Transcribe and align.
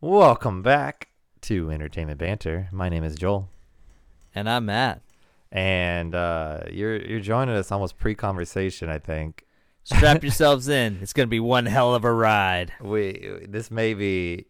Welcome 0.00 0.62
back 0.62 1.08
to 1.42 1.70
Entertainment 1.70 2.18
Banter. 2.18 2.68
My 2.72 2.88
name 2.88 3.04
is 3.04 3.14
Joel, 3.16 3.48
And 4.34 4.48
I'm 4.48 4.66
Matt. 4.66 5.02
and 5.52 6.14
uh, 6.14 6.60
you're 6.70 6.96
you're 6.96 7.20
joining 7.20 7.54
us 7.54 7.70
almost 7.70 7.98
pre-conversation. 7.98 8.88
I 8.88 8.98
think 8.98 9.44
Strap 9.84 10.22
yourselves 10.22 10.68
in. 10.68 10.98
It's 11.02 11.12
gonna 11.12 11.26
be 11.26 11.40
one 11.40 11.66
hell 11.66 11.94
of 11.94 12.04
a 12.04 12.12
ride. 12.12 12.72
we 12.80 13.44
this 13.48 13.70
may 13.70 13.94
be 13.94 14.46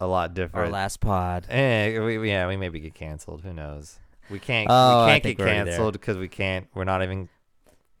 a 0.00 0.06
lot 0.06 0.34
different. 0.34 0.54
Our 0.54 0.62
different. 0.62 0.72
last 0.72 1.00
pod. 1.00 1.46
Eh, 1.50 1.98
we, 1.98 2.18
we- 2.18 2.30
yeah, 2.30 2.46
we 2.48 2.56
maybe 2.56 2.80
get 2.80 2.94
canceled. 2.94 3.42
Who 3.42 3.52
knows? 3.52 3.98
We 4.30 4.38
can't. 4.38 4.66
Oh, 4.70 5.04
we 5.04 5.04
I 5.04 5.12
can't 5.14 5.22
think 5.22 5.38
get 5.38 5.42
we're 5.44 5.48
already 5.48 5.64
there. 5.64 5.72
canceled 5.74 5.92
because 5.92 6.16
we 6.16 6.28
can't. 6.28 6.66
We're 6.74 6.84
not 6.84 7.02
even 7.02 7.28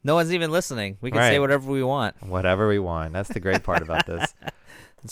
No 0.02 0.14
one's 0.14 0.32
even 0.32 0.50
listening. 0.50 0.96
We 1.00 1.10
can 1.10 1.20
say 1.20 1.32
Right. 1.32 1.40
whatever 1.40 1.70
we 1.70 1.82
want. 1.82 2.16
whatever 2.22 2.66
we 2.68 2.78
want. 2.78 3.12
That's 3.12 3.28
the 3.28 3.40
great 3.40 3.62
part 3.62 3.82
about 3.82 4.06
this. 4.06 4.34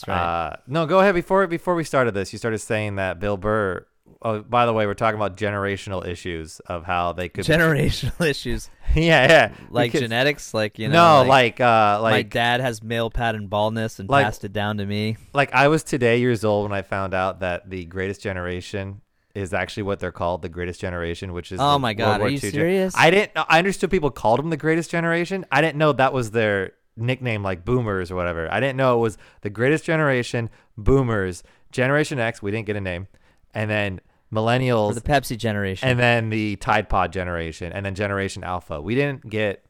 That's 0.02 0.08
right. 0.08 0.46
Uh, 0.52 0.56
no, 0.66 0.86
go 0.86 1.00
ahead. 1.00 1.14
Before 1.14 1.46
before 1.46 1.74
we 1.74 1.84
started 1.84 2.14
this, 2.14 2.32
you 2.32 2.38
started 2.38 2.58
saying 2.58 2.96
that 2.96 3.20
Bill 3.20 3.36
Burr. 3.36 3.86
Oh, 4.20 4.40
by 4.42 4.64
the 4.64 4.72
way, 4.72 4.86
we're 4.86 4.94
talking 4.94 5.18
about 5.18 5.36
generational 5.36 6.06
issues 6.06 6.58
of 6.60 6.84
how 6.84 7.12
they 7.12 7.28
could. 7.28 7.44
Generational 7.46 8.26
issues 8.26 8.70
yeah, 8.94 9.28
yeah. 9.28 9.52
like 9.70 9.88
Because- 9.92 10.00
genetics, 10.02 10.54
like 10.54 10.78
you 10.78 10.88
know. 10.88 11.22
no, 11.24 11.28
like 11.28 11.60
uh, 11.60 12.00
my 12.02 12.22
dad 12.22 12.60
has 12.60 12.82
male 12.82 13.10
pattern 13.10 13.48
baldness 13.48 13.98
and 13.98 14.08
Like- 14.08 14.24
passed 14.24 14.44
it 14.44 14.52
down 14.52 14.78
to 14.78 14.86
me. 14.86 15.16
like 15.34 15.52
I 15.52 15.68
was 15.68 15.82
today 15.82 16.20
years 16.20 16.44
old 16.44 16.70
when 16.70 16.76
I 16.78 16.82
found 16.82 17.12
out 17.12 17.40
that 17.40 17.68
the 17.68 17.84
Greatest 17.84 18.22
Generation 18.22 19.02
is 19.34 19.52
actually 19.52 19.82
what 19.82 20.00
they're 20.00 20.12
called, 20.12 20.42
the 20.42 20.48
Greatest 20.48 20.80
Generation, 20.80 21.32
which 21.32 21.50
is 21.52 21.58
Oh 21.60 21.78
my 21.78 21.88
World 21.88 21.98
God, 21.98 22.20
War 22.20 22.28
are 22.28 22.30
you 22.30 22.36
II 22.36 22.40
gen- 22.40 22.50
serious? 22.52 22.94
I 22.96 23.10
didn't. 23.10 23.32
I 23.36 23.58
understood 23.58 23.90
people 23.90 24.10
called 24.10 24.38
them 24.38 24.48
the 24.50 24.56
Greatest 24.56 24.90
Generation. 24.90 25.44
I 25.50 25.60
didn't 25.60 25.76
know 25.76 25.92
that 25.92 26.12
was 26.12 26.30
their 26.30 26.72
nickname, 26.96 27.42
like 27.42 27.64
Boomers 27.64 28.10
or 28.10 28.16
whatever. 28.16 28.48
I 28.52 28.60
didn't 28.60 28.76
know 28.76 28.96
it 28.98 29.00
was 29.00 29.18
the 29.42 29.50
Greatest 29.50 29.84
Generation, 29.84 30.50
Boomers, 30.76 31.42
Generation 31.72 32.18
X. 32.18 32.42
We 32.42 32.50
didn't 32.50 32.66
get 32.66 32.76
a 32.76 32.80
name, 32.80 33.08
and 33.52 33.68
then 33.70 34.00
Or 34.32 34.36
Millennials, 34.40 34.94
the 34.94 35.00
Pepsi 35.00 35.36
generation. 35.36 35.88
and 35.88 35.98
then 35.98 36.30
the 36.30 36.56
Tide 36.56 36.88
Pod 36.88 37.12
generation, 37.12 37.72
and 37.72 37.84
then 37.84 37.94
Generation 37.94 38.44
Alpha. 38.44 38.80
We 38.80 38.94
didn't 38.94 39.28
get. 39.28 39.64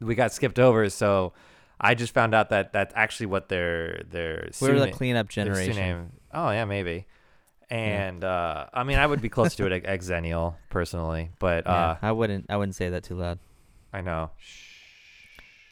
We 0.00 0.14
got 0.14 0.32
skipped 0.32 0.58
over, 0.58 0.90
so 0.90 1.32
I 1.80 1.94
just 1.94 2.12
found 2.12 2.34
out 2.34 2.50
that 2.50 2.72
that's 2.72 2.92
actually 2.96 3.26
what 3.26 3.48
their 3.48 4.02
their 4.10 4.48
We're 4.60 4.78
the 4.78 4.90
cleanup 4.90 5.28
generation. 5.28 5.74
pseudonym- 5.74 6.12
Oh 6.32 6.50
yeah, 6.50 6.64
maybe. 6.64 7.06
And 7.70 8.22
uh, 8.22 8.66
I 8.74 8.84
mean, 8.84 8.98
I 8.98 9.06
would 9.06 9.22
be 9.22 9.28
close 9.30 9.54
to 9.56 9.66
it, 9.66 9.82
ex 9.86 10.08
Xennial 10.08 10.56
personally, 10.68 11.30
but 11.38 11.64
Yeah, 11.64 11.72
uh, 11.72 11.96
I 12.02 12.12
wouldn't. 12.12 12.46
I 12.50 12.56
wouldn't 12.56 12.74
say 12.74 12.90
that 12.90 13.04
too 13.04 13.14
loud. 13.14 13.38
I 13.92 14.00
know. 14.02 14.30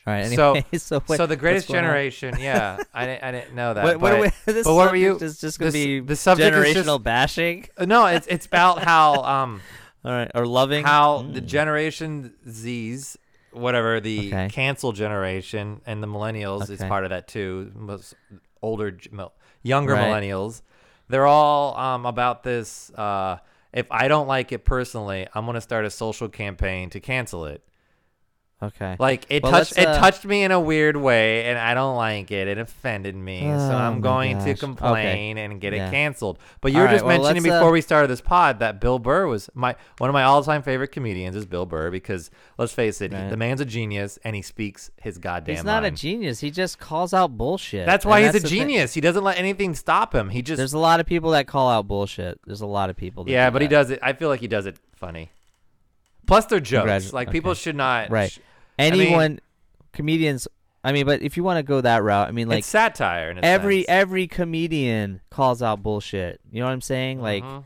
All 0.07 0.13
right. 0.15 0.27
So- 0.33 0.51
Anyway, 0.55 0.67
so 0.79 1.01
what, 1.07 1.17
so 1.17 1.27
the 1.27 1.37
greatest 1.37 1.69
generation, 1.69 2.37
yeah, 2.41 2.79
I 2.95 3.07
didn't, 3.07 3.25
I 3.25 3.31
didn't 3.33 3.55
know 3.55 3.75
that. 3.75 3.85
What, 3.85 4.01
what 4.01 4.11
but, 4.13 4.19
are 4.19 4.21
we, 4.23 4.29
this 4.53 4.67
but 4.67 4.75
what 4.75 4.91
were 4.91 4.97
you- 4.97 5.17
is 5.19 5.41
just 5.41 5.59
gonna 5.59 5.71
this- 5.71 5.85
be 5.85 6.01
the 6.01 6.17
subject 6.17 6.57
generational 6.57 6.97
just- 6.97 7.03
bashing. 7.05 7.67
Uh, 7.77 7.85
no, 7.85 8.07
it's 8.07 8.27
it's 8.27 8.47
about 8.47 8.83
how 8.83 9.23
um 9.23 9.61
All 10.05 10.11
right, 10.13 10.31
or 10.35 10.47
loving 10.47 10.85
how 10.85 11.23
the 11.23 11.41
Mm. 11.41 11.47
generation 11.47 12.35
Z's, 12.49 13.17
whatever 13.53 14.01
the 14.01 14.29
Okay. 14.29 14.49
cancel 14.51 14.91
generation 14.93 15.81
and 15.87 16.03
the 16.03 16.09
millennials 16.09 16.69
is 16.71 16.81
part 16.81 17.05
of 17.05 17.11
that 17.11 17.29
too. 17.29 17.71
Most 17.75 18.15
older, 18.61 18.99
younger 19.63 19.93
Right. 19.95 20.09
millennials, 20.09 20.63
they're 21.09 21.27
all 21.27 21.77
um 21.77 22.07
about 22.07 22.43
this. 22.43 22.91
Uh, 22.91 23.39
if 23.73 23.87
I 23.91 24.09
don't 24.09 24.27
like 24.27 24.51
it 24.53 24.65
personally, 24.65 25.29
I'm 25.35 25.47
gonna 25.47 25.61
start 25.61 25.85
a 25.85 25.91
social 25.91 26.29
campaign 26.29 26.91
to 26.91 26.99
cancel 27.01 27.45
it. 27.47 27.63
Okay. 28.63 28.95
Like 28.99 29.27
it 29.29 29.43
Well, 29.43 29.51
touched 29.51 29.77
let's, 29.77 29.79
it 29.79 29.89
uh, 29.89 29.99
touched 29.99 30.25
me 30.25 30.45
in 30.45 30.53
a 30.53 30.61
weird 30.61 30.97
way, 30.97 31.47
and 31.47 31.59
I 31.59 31.75
don't 31.75 31.97
like 31.97 32.31
it. 32.31 32.47
It 32.47 32.59
offended 32.59 33.17
me, 33.17 33.41
so 33.41 33.47
Oh 33.49 33.77
I'm 33.77 33.95
my 33.95 34.01
going 34.01 34.39
to 34.39 34.53
gosh. 34.53 34.61
complain 34.61 35.37
and 35.37 35.61
get 35.61 35.73
Yeah. 35.73 35.89
it 35.89 35.91
canceled. 35.91 36.39
But 36.61 36.71
you 36.71 36.79
were 36.79 36.83
All 36.83 36.87
right, 36.87 36.93
just 36.95 37.05
well, 37.05 37.23
mentioning 37.23 37.51
uh, 37.51 37.57
before 37.59 37.73
we 37.73 37.81
started 37.81 38.07
this 38.09 38.21
pod 38.21 38.61
that 38.61 38.81
Bill 38.81 39.01
Burr 39.01 39.27
was 39.27 39.51
my 39.55 39.75
one 39.99 40.09
of 40.09 40.15
my 40.15 40.23
all-time 40.23 40.63
favorite 40.63 40.93
comedians 40.93 41.35
is 41.35 41.45
Bill 41.45 41.67
Burr 41.67 41.91
because 41.91 42.31
let's 42.57 42.73
face 42.73 43.01
it, 43.01 43.11
he- 43.13 43.19
Right. 43.19 43.31
the 43.31 43.37
man's 43.37 43.61
a 43.61 43.65
genius 43.65 44.19
and 44.23 44.37
he 44.37 44.43
speaks 44.43 44.93
his 45.01 45.19
goddamn 45.19 45.57
He's 45.57 45.65
not 45.65 45.85
a 45.85 45.91
genius. 45.91 46.39
He 46.39 46.53
just 46.53 46.79
calls 46.79 47.13
out 47.13 47.37
bullshit. 47.37 47.85
That's 47.85 48.07
why 48.07 48.21
he's 48.23 48.31
a 48.31 48.33
the 48.35 48.41
thing. 48.41 48.51
genius. 48.61 48.95
He 48.95 49.01
doesn't 49.01 49.25
let 49.25 49.39
anything 49.39 49.75
stop 49.75 50.15
him. 50.15 50.29
He 50.31 50.41
just 50.41 50.59
There's 50.59 50.73
a 50.73 50.79
lot 50.79 51.01
of 51.01 51.07
people 51.07 51.33
that 51.33 51.49
call 51.49 51.69
out 51.69 51.89
bullshit. 51.89 52.39
There's 52.47 52.61
a 52.61 52.67
lot 52.67 52.91
of 52.91 52.97
people. 52.97 53.25
That 53.25 53.33
yeah, 53.33 53.51
but 53.51 53.61
he 53.61 53.67
does 53.67 53.91
it. 53.91 53.99
I 54.03 54.13
feel 54.13 54.29
like 54.29 54.39
he 54.41 54.47
does 54.49 54.67
it 54.67 54.77
funny. 54.95 55.31
Plus, 56.27 56.47
they're 56.47 56.61
jokes. 56.61 56.89
Congratu- 56.89 57.13
like 57.13 57.31
people 57.33 57.55
should 57.55 57.75
not. 57.75 58.09
Right. 58.11 58.31
sh- 58.31 58.39
mean- 58.79 58.93
Anyone, 58.93 59.41
comedians. 59.93 60.49
I 60.85 60.93
mean, 60.93 61.07
but 61.07 61.23
if 61.23 61.37
you 61.37 61.45
want 61.45 61.59
to 61.59 61.63
go 61.63 61.81
that 61.81 62.03
route, 62.03 62.27
I 62.29 62.33
mean, 62.33 62.49
like 62.49 62.61
it's 62.61 62.67
satire. 62.69 63.31
In 63.31 63.39
a 63.39 63.43
every 63.43 63.81
sense. 63.83 63.87
every 63.89 64.27
comedian 64.27 65.21
calls 65.31 65.63
out 65.63 65.83
bullshit. 65.83 66.41
You 66.51 66.61
know 66.61 66.67
what 66.67 66.73
I'm 66.73 66.81
saying? 66.81 67.21
Like, 67.21 67.45
Mhm. 67.45 67.65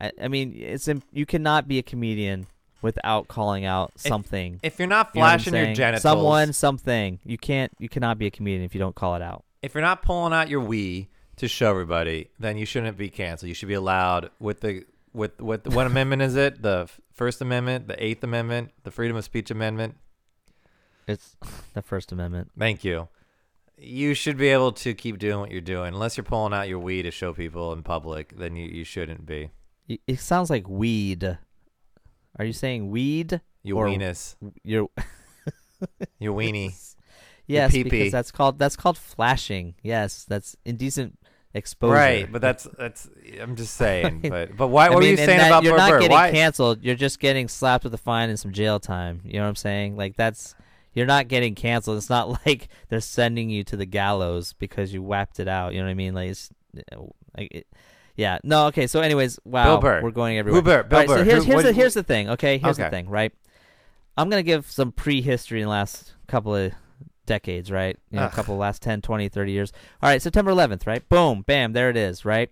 I, 0.00 0.12
I 0.22 0.28
mean, 0.28 0.54
it's 0.56 0.88
you 1.12 1.26
cannot 1.26 1.68
be 1.68 1.78
a 1.78 1.82
comedian 1.82 2.46
without 2.82 3.28
calling 3.28 3.64
out 3.66 3.92
something. 3.96 4.58
if 4.62 4.78
you're 4.78 4.88
not 4.88 5.10
You 5.14 5.20
know 5.20 5.26
flashing 5.26 5.54
your 5.54 5.74
genitals, 5.74 6.02
Someone, 6.02 6.52
something. 6.52 7.20
You 7.24 7.38
can't. 7.38 7.70
You 7.78 7.88
cannot 7.88 8.18
be 8.18 8.26
a 8.26 8.30
comedian 8.30 8.64
if 8.64 8.74
you 8.74 8.80
don't 8.80 8.94
call 8.96 9.14
it 9.14 9.22
out. 9.22 9.44
if 9.62 9.74
you're 9.74 9.82
not 9.82 10.02
pulling 10.02 10.32
out 10.32 10.48
your 10.48 10.62
Wii 10.62 11.06
to 11.36 11.46
show 11.46 11.70
everybody, 11.70 12.30
then 12.38 12.56
you 12.56 12.64
shouldn't 12.64 12.96
be 12.96 13.10
canceled. 13.10 13.48
You 13.48 13.54
should 13.54 13.68
be 13.68 13.74
allowed 13.74 14.30
with 14.40 14.60
the 14.60 14.84
with 15.12 15.40
with 15.40 15.68
what 15.68 15.86
amendment 15.86 16.22
is 16.22 16.34
it? 16.34 16.62
The 16.62 16.88
First 17.12 17.40
Amendment, 17.42 17.86
the 17.86 18.02
Eighth 18.02 18.24
Amendment, 18.24 18.70
the 18.82 18.90
Freedom 18.90 19.16
of 19.16 19.24
Speech 19.24 19.50
Amendment. 19.52 19.96
It's 21.10 21.36
the 21.74 21.82
First 21.82 22.12
Amendment. 22.12 22.50
Thank 22.58 22.84
you. 22.84 23.08
You 23.76 24.12
should 24.14 24.36
be 24.36 24.48
able 24.48 24.72
to 24.72 24.92
keep 24.94 25.18
doing 25.18 25.40
what 25.40 25.50
you're 25.50 25.60
doing, 25.62 25.94
unless 25.94 26.16
you're 26.16 26.24
pulling 26.24 26.52
out 26.52 26.68
your 26.68 26.80
Wii 26.82 27.02
to 27.02 27.10
show 27.10 27.32
people 27.32 27.72
in 27.72 27.82
public. 27.82 28.36
Then 28.36 28.54
you, 28.56 28.66
you 28.68 28.84
shouldn't 28.84 29.24
be. 29.26 29.50
Y- 29.88 29.98
It 30.06 30.20
sounds 30.20 30.50
like 30.50 30.68
weed. 30.68 31.38
Are 32.38 32.44
you 32.44 32.52
saying 32.52 32.90
weed? 32.90 33.40
You 33.62 33.76
Or- 33.78 33.86
weenus, 33.86 34.36
You're 34.64 34.88
you 36.18 36.32
weenie. 36.32 36.74
yes, 37.46 37.72
pee-pee. 37.72 37.88
because 37.90 38.12
that's 38.12 38.30
called 38.30 38.58
that's 38.58 38.76
called 38.76 38.98
flashing. 38.98 39.74
Yes, 39.82 40.24
that's 40.28 40.56
indecent 40.64 41.18
exposure. 41.54 41.94
Right, 41.94 42.30
but 42.30 42.40
that's 42.42 42.64
that's. 42.78 43.08
I'm 43.40 43.56
just 43.56 43.74
saying. 43.74 44.20
But 44.28 44.56
but 44.56 44.68
why? 44.68 44.88
What 44.90 44.98
were 44.98 45.02
you 45.04 45.10
and 45.10 45.18
saying 45.18 45.38
that- 45.38 45.48
about 45.48 45.64
you're 45.64 45.76
not 45.76 45.90
Burr? 45.90 46.00
getting 46.00 46.14
Why? 46.16 46.30
canceled. 46.30 46.82
You're 46.82 46.94
just 46.96 47.18
getting 47.18 47.48
slapped 47.48 47.84
with 47.84 47.94
a 47.94 47.98
fine 47.98 48.28
and 48.28 48.38
some 48.38 48.52
jail 48.52 48.78
time. 48.78 49.20
You 49.24 49.34
know 49.34 49.42
what 49.42 49.48
I'm 49.48 49.56
saying? 49.56 49.96
Like 49.96 50.16
that's 50.16 50.54
you're 50.94 51.06
not 51.06 51.28
getting 51.28 51.54
canceled. 51.54 51.98
It's 51.98 52.10
not 52.10 52.28
like 52.46 52.68
they're 52.88 53.00
sending 53.00 53.50
you 53.50 53.64
to 53.64 53.76
the 53.76 53.86
gallows 53.86 54.52
because 54.54 54.92
you 54.92 55.02
whapped 55.02 55.40
it 55.40 55.48
out. 55.48 55.72
You 55.72 55.80
know 55.80 55.86
what 55.86 55.90
I 55.92 55.94
mean? 55.94 56.14
Like, 56.14 56.30
it's, 56.30 56.50
like 57.36 57.48
it, 57.52 57.66
yeah. 58.16 58.38
No. 58.44 58.66
Okay. 58.66 58.86
So, 58.86 59.00
anyways, 59.00 59.38
wow, 59.44 59.64
Bill 59.64 59.80
Burr. 59.80 60.02
we're 60.02 60.10
going 60.10 60.38
everywhere. 60.38 60.60
Who 60.60 60.64
Burr? 60.64 60.82
Bill 60.84 60.98
right, 61.00 61.08
Burr. 61.08 61.18
So 61.18 61.24
here's 61.24 61.44
here's 61.44 61.54
what- 61.56 61.64
the, 61.64 61.72
here's 61.72 61.94
the 61.94 62.02
thing. 62.02 62.30
Okay. 62.30 62.58
Here's 62.58 62.78
Okay. 62.78 62.84
the 62.84 62.90
thing. 62.90 63.08
Right. 63.08 63.32
I'm 64.16 64.28
gonna 64.28 64.42
give 64.42 64.70
some 64.70 64.92
prehistory 64.92 65.60
in 65.60 65.66
the 65.66 65.70
last 65.70 66.14
couple 66.26 66.54
of 66.54 66.72
decades, 67.26 67.70
right? 67.70 67.96
You 68.10 68.18
know, 68.18 68.26
a 68.26 68.30
couple 68.30 68.56
last 68.56 68.82
10, 68.82 69.00
20, 69.02 69.28
30 69.28 69.52
years. 69.52 69.72
All 70.02 70.10
right, 70.10 70.20
September 70.20 70.50
11th, 70.50 70.86
right? 70.86 71.08
Boom, 71.08 71.42
bam, 71.42 71.72
there 71.72 71.88
it 71.88 71.96
is, 71.96 72.24
right? 72.24 72.50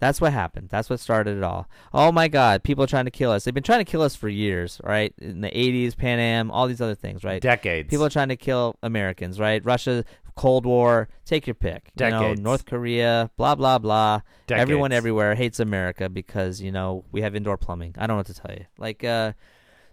That's 0.00 0.20
what 0.20 0.32
happened. 0.32 0.68
That's 0.70 0.88
what 0.88 1.00
started 1.00 1.36
it 1.38 1.42
all. 1.42 1.68
Oh 1.92 2.12
my 2.12 2.28
God, 2.28 2.62
people 2.62 2.84
are 2.84 2.88
trying 2.88 3.06
to 3.06 3.10
kill 3.10 3.30
us. 3.32 3.44
They've 3.44 3.54
been 3.54 3.62
trying 3.64 3.80
to 3.84 3.90
kill 3.90 4.02
us 4.02 4.14
for 4.14 4.28
years, 4.28 4.80
right? 4.84 5.12
In 5.18 5.40
the 5.40 5.50
80s, 5.50 5.96
Pan 5.96 6.18
Am, 6.20 6.50
all 6.50 6.68
these 6.68 6.80
other 6.80 6.94
things, 6.94 7.24
right? 7.24 7.42
Decades. 7.42 7.88
People 7.90 8.06
are 8.06 8.10
trying 8.10 8.28
to 8.28 8.36
kill 8.36 8.76
Americans, 8.82 9.40
right? 9.40 9.64
Russia, 9.64 10.04
Cold 10.36 10.66
War, 10.66 11.08
take 11.24 11.48
your 11.48 11.54
pick. 11.54 11.90
You 11.96 12.10
Decades. 12.10 12.40
know, 12.40 12.50
North 12.50 12.64
Korea, 12.64 13.28
blah 13.36 13.56
blah 13.56 13.78
blah. 13.78 14.20
Decades. 14.46 14.62
Everyone 14.62 14.92
everywhere 14.92 15.34
hates 15.34 15.58
America 15.58 16.08
because 16.08 16.60
you 16.60 16.70
know 16.70 17.04
we 17.10 17.22
have 17.22 17.34
indoor 17.34 17.56
plumbing. 17.56 17.96
I 17.98 18.06
don't 18.06 18.14
know 18.14 18.18
what 18.18 18.26
to 18.26 18.34
tell 18.34 18.54
you. 18.54 18.66
Like, 18.78 19.02
uh, 19.02 19.32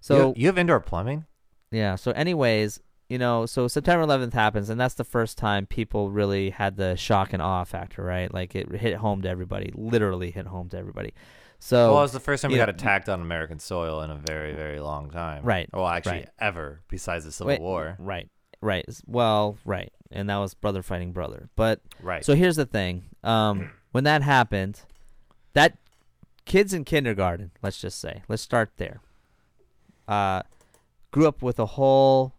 so 0.01 0.27
you, 0.35 0.41
you 0.44 0.47
have 0.47 0.59
indoor 0.59 0.79
plumbing. 0.81 1.25
yeah. 1.71 1.95
So, 1.95 2.11
anyways, 2.11 2.79
you 3.09 3.17
know, 3.17 3.45
so 3.45 3.67
September 3.67 4.05
11th 4.05 4.33
happens, 4.33 4.69
and 4.69 4.79
that's 4.79 4.95
the 4.95 5.03
first 5.03 5.38
time 5.38 5.66
people 5.66 6.09
really 6.09 6.49
had 6.49 6.75
the 6.77 6.95
shock 6.95 7.33
and 7.33 7.41
awe 7.41 7.63
factor, 7.63 8.03
right? 8.03 8.33
Like 8.33 8.55
it 8.55 8.71
hit 8.71 8.95
home 8.95 9.21
to 9.24 9.30
everybody, 9.30 9.71
literally 9.75 10.31
hit 10.31 10.47
home 10.47 10.69
to 10.69 10.77
everybody. 10.77 11.13
So, 11.59 11.91
well, 11.91 12.00
it 12.00 12.03
was 12.03 12.12
the 12.13 12.19
first 12.19 12.41
time 12.41 12.51
we 12.51 12.57
you 12.57 12.62
got 12.65 12.69
know, 12.69 12.75
attacked 12.75 13.07
on 13.09 13.21
American 13.21 13.59
soil 13.59 14.01
in 14.01 14.09
a 14.12 14.15
very, 14.15 14.53
very 14.53 14.80
long 14.80 15.09
time. 15.09 15.44
Right, 15.44 15.69
Well, 15.71 15.88
actually, 15.88 16.12
right. 16.19 16.30
ever 16.39 16.81
besides 16.89 17.25
the 17.25 17.31
Civil 17.31 17.47
Wait, 17.50 17.62
War. 17.62 17.95
right, 18.00 18.27
right. 18.62 18.85
Well, 19.07 19.57
right, 19.65 19.91
and 20.12 20.30
that 20.30 20.38
was 20.38 20.53
brother 20.53 20.81
fighting 20.81 21.12
brother. 21.12 21.50
But 21.56 21.81
Right. 22.01 22.25
so 22.25 22.35
here's 22.35 22.56
the 22.57 22.65
thing: 22.65 23.06
um, 23.24 23.69
when 23.91 24.03
that 24.03 24.21
happened, 24.24 24.81
that 25.53 25.77
kids 26.45 26.74
in 26.74 26.83
kindergarten, 26.85 27.51
let's 27.63 27.80
just 27.80 28.00
say, 28.00 28.24
let's 28.27 28.41
start 28.41 28.71
there, 28.77 29.00
uh, 30.07 30.41
grew 31.12 31.27
up 31.27 31.41
with 31.41 31.57
a 31.59 31.65
whole 31.65 32.33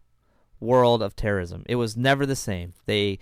world 0.61 1.03
of 1.03 1.15
terrorism. 1.17 1.65
It 1.69 1.77
was 1.77 1.97
never 1.97 2.27
the 2.27 2.37
same. 2.37 2.73
They 2.87 3.19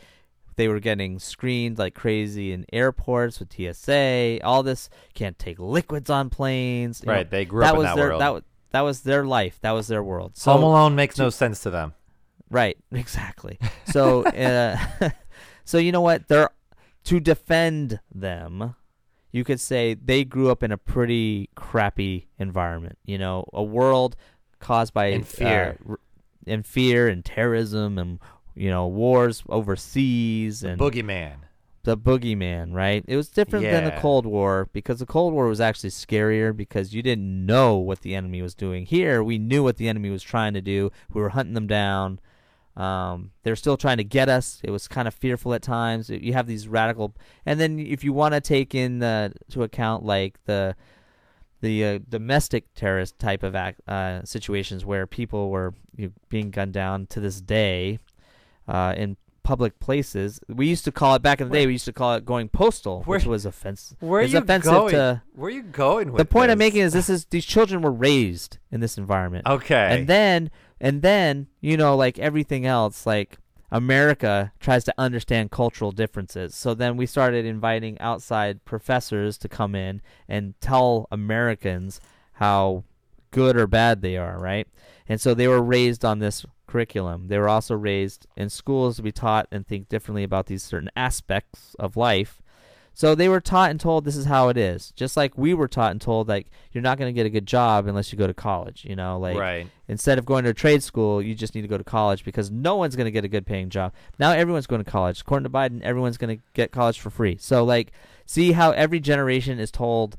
they 0.57 0.69
were 0.69 0.81
getting 0.81 1.19
screened 1.19 1.79
like 1.79 1.95
crazy 1.95 2.53
in 2.53 2.65
airports 2.73 3.41
with 3.41 3.53
TSA. 3.53 4.39
All 4.45 4.63
this 4.63 4.89
can't 5.15 5.39
take 5.39 5.59
liquids 5.59 6.11
on 6.11 6.31
planes. 6.31 7.01
you 7.03 7.09
know. 7.09 7.15
right. 7.15 7.29
They 7.31 7.45
grew 7.45 7.63
that 7.63 7.71
up 7.71 7.75
in 7.75 7.79
was 7.79 7.87
that 7.87 7.97
their 7.97 8.09
world. 8.09 8.21
that 8.21 8.33
was 8.35 8.43
that 8.71 8.81
was 8.81 9.01
their 9.03 9.25
life. 9.25 9.59
That 9.63 9.73
was 9.73 9.89
their 9.89 10.03
world. 10.03 10.37
So 10.37 10.53
Home 10.53 10.63
Alone 10.63 10.95
makes 10.95 11.19
no 11.19 11.31
sense 11.31 11.61
to 11.63 11.71
them. 11.71 11.95
Right, 12.51 12.77
exactly. 12.93 13.59
So, 13.87 14.25
uh, 14.25 14.77
so 15.65 15.79
you 15.79 15.93
know 15.93 16.01
what? 16.03 16.29
They're 16.29 16.51
to 17.05 17.21
defend 17.21 18.01
them, 18.15 18.75
you 19.31 19.45
could 19.45 19.61
say 19.61 19.95
they 19.95 20.25
grew 20.25 20.51
up 20.51 20.63
in 20.63 20.73
a 20.73 20.79
pretty 20.79 21.51
crappy 21.55 22.29
environment. 22.39 22.99
You 23.05 23.19
know, 23.19 23.45
a 23.53 23.63
world 23.63 24.17
caused 24.61 24.95
by 24.95 25.07
In 25.07 25.23
fear. 25.25 25.79
uh, 25.89 25.95
and 26.47 26.65
fear 26.67 27.09
and 27.09 27.25
terrorism 27.25 27.99
and 27.99 28.19
you 28.55 28.71
know 28.71 28.87
wars 28.87 29.43
overseas 29.49 30.63
and 30.63 30.81
Boogeyman. 30.81 31.37
the 31.85 31.97
boogeyman, 31.97 32.73
right? 32.73 33.05
It 33.07 33.17
was 33.17 33.29
different 33.29 33.65
than 33.65 33.85
the 33.85 34.01
Cold 34.01 34.27
War 34.27 34.69
because 34.73 34.99
the 35.01 35.07
Cold 35.07 35.35
War 35.35 35.47
was 35.47 35.61
actually 35.61 35.91
scarier 35.91 36.57
because 36.57 36.95
you 36.95 37.03
didn't 37.03 37.47
know 37.47 37.77
what 37.77 38.01
the 38.01 38.15
enemy 38.15 38.43
was 38.43 38.55
doing. 38.55 38.87
Here, 38.87 39.23
we 39.23 39.39
knew 39.39 39.63
what 39.63 39.77
the 39.77 39.89
enemy 39.89 40.11
was 40.11 40.23
trying 40.23 40.55
to 40.55 40.63
do. 40.63 40.91
We 41.13 41.21
were 41.21 41.31
hunting 41.31 41.55
them 41.55 41.67
down. 41.67 42.21
Um, 42.77 43.31
they're 43.45 43.55
still 43.57 43.77
trying 43.77 43.99
to 43.99 44.05
get 44.05 44.29
us. 44.29 44.61
It 44.65 44.71
was 44.71 44.89
kind 44.89 45.07
of 45.07 45.15
fearful 45.15 45.55
at 45.55 45.63
times. 45.63 46.11
You 46.11 46.33
have 46.33 46.47
these 46.47 46.67
radical, 46.67 47.15
and 47.47 47.61
then 47.61 47.79
if 47.79 48.03
you 48.03 48.13
want 48.13 48.35
to 48.35 48.41
take 48.41 48.75
in 48.75 49.03
uh, 49.03 49.31
to 49.51 49.63
account 49.63 50.05
like 50.05 50.43
the 50.45 50.75
the 51.65 51.85
uh, 51.85 51.99
domestic 52.09 52.63
terrorist 52.75 53.19
type 53.19 53.43
of 53.43 53.55
act, 53.55 53.81
uh, 53.89 54.23
situations 54.25 54.85
where 54.85 55.07
people 55.07 55.51
were 55.51 55.73
you 55.97 56.07
know, 56.07 56.13
being 56.29 56.51
gunned 56.51 56.75
down 56.75 57.07
to 57.07 57.21
this 57.21 57.41
day 57.41 57.99
uh, 58.69 58.95
in 58.97 59.17
public 59.43 59.79
places. 59.79 60.41
We 60.49 60.67
used 60.67 60.85
to 60.85 60.93
call 60.93 61.15
it 61.15 61.23
back 61.23 61.41
in 61.41 61.49
the 61.49 61.53
day. 61.55 61.67
We 61.67 61.73
used 61.73 61.85
to 61.87 61.93
call 61.93 62.15
it 62.17 62.25
going 62.25 62.49
postal, 62.49 63.03
Where- 63.03 63.19
which 63.19 63.27
was 63.27 63.45
offensive. 63.47 63.97
Where 64.01 64.21
are 64.21 64.25
you 64.25 64.39
offensive 64.39 64.73
going? 64.73 64.93
to. 64.93 65.23
Where 65.35 65.49
are 65.49 65.51
you 65.51 65.63
going 65.63 66.13
with 66.13 66.19
The 66.19 66.25
point 66.25 66.51
I'm 66.51 66.59
making 66.59 66.81
is 66.83 66.93
this 66.93 67.09
is 67.11 67.25
these 67.27 67.45
children 67.47 67.83
were 67.83 67.93
raised 67.93 68.59
in 68.71 68.81
this 68.81 68.97
environment, 68.99 69.47
Okay. 69.47 69.89
and 69.91 70.07
then 70.07 70.51
and 70.81 71.03
then 71.03 71.47
you 71.61 71.77
know 71.77 71.97
like 71.97 72.19
everything 72.19 72.67
else 72.67 73.07
like. 73.07 73.39
America 73.75 74.53
tries 74.61 74.85
to 74.85 74.95
understand 74.97 75.51
cultural 75.51 75.91
differences. 75.91 76.55
So 76.55 76.75
then 76.75 76.97
we 76.97 77.07
started 77.07 77.45
inviting 77.45 78.01
outside 78.01 78.65
professors 78.65 79.37
to 79.39 79.49
come 79.49 79.75
in 79.75 80.01
and 80.29 80.55
tell 80.61 81.09
Americans 81.11 82.01
how 82.35 82.85
good 83.33 83.57
or 83.57 83.67
bad 83.67 84.01
they 84.01 84.17
are, 84.17 84.39
right? 84.39 84.69
And 85.09 85.21
so 85.21 85.35
they 85.35 85.49
were 85.49 85.61
raised 85.61 86.05
on 86.05 86.21
this 86.21 86.47
curriculum. 86.69 87.27
They 87.27 87.37
were 87.37 87.49
also 87.49 87.75
raised 87.75 88.29
in 88.37 88.49
schools 88.49 88.95
to 88.97 89.03
be 89.03 89.11
taught 89.11 89.49
and 89.51 89.67
think 89.67 89.89
differently 89.89 90.23
about 90.23 90.47
these 90.47 90.63
certain 90.63 90.91
aspects 90.95 91.75
of 91.77 91.97
life. 91.97 92.41
So 92.97 93.17
they 93.17 93.29
were 93.29 93.41
taught 93.41 93.71
and 93.71 93.81
told 93.81 94.05
this 94.05 94.15
is 94.15 94.25
how 94.25 94.49
it 94.49 94.57
is. 94.57 94.93
Just 94.93 95.17
like 95.17 95.37
we 95.37 95.53
were 95.53 95.67
taught 95.67 95.91
and 95.91 96.01
told 96.01 96.29
like 96.29 96.47
you're 96.71 96.83
not 96.83 96.97
going 96.97 97.13
to 97.13 97.13
get 97.13 97.27
a 97.27 97.31
good 97.31 97.47
job 97.47 97.89
unless 97.89 98.13
you 98.13 98.19
go 98.19 98.29
to 98.29 98.33
college, 98.35 98.85
you 98.85 98.95
know, 98.95 99.19
like 99.19 99.37
right. 99.37 99.67
instead 99.89 100.17
of 100.17 100.25
going 100.25 100.45
to 100.45 100.51
a 100.51 100.55
trade 100.55 100.81
school, 100.81 101.21
you 101.21 101.35
just 101.35 101.57
need 101.57 101.63
to 101.63 101.69
go 101.69 101.77
to 101.77 101.85
college 101.85 102.25
because 102.25 102.53
no 102.53 102.77
one's 102.77 102.95
going 102.95 103.07
to 103.07 103.11
get 103.11 103.25
a 103.25 103.29
good 103.29 103.47
paying 103.47 103.69
job. 103.69 103.93
Now 104.21 104.31
everyone's 104.31 104.69
going 104.69 104.83
to 104.83 104.89
college. 104.89 105.21
According 105.21 105.45
to 105.45 105.51
Biden, 105.51 105.83
everyone's 105.83 106.17
going 106.17 106.39
to 106.39 106.43
get 106.55 106.71
college 106.71 107.01
for 107.01 107.11
free. 107.11 107.37
So 107.37 107.65
like 107.65 107.91
see 108.27 108.53
how 108.53 108.71
every 108.71 109.01
generation 109.01 109.59
is 109.59 109.73
told 109.73 110.17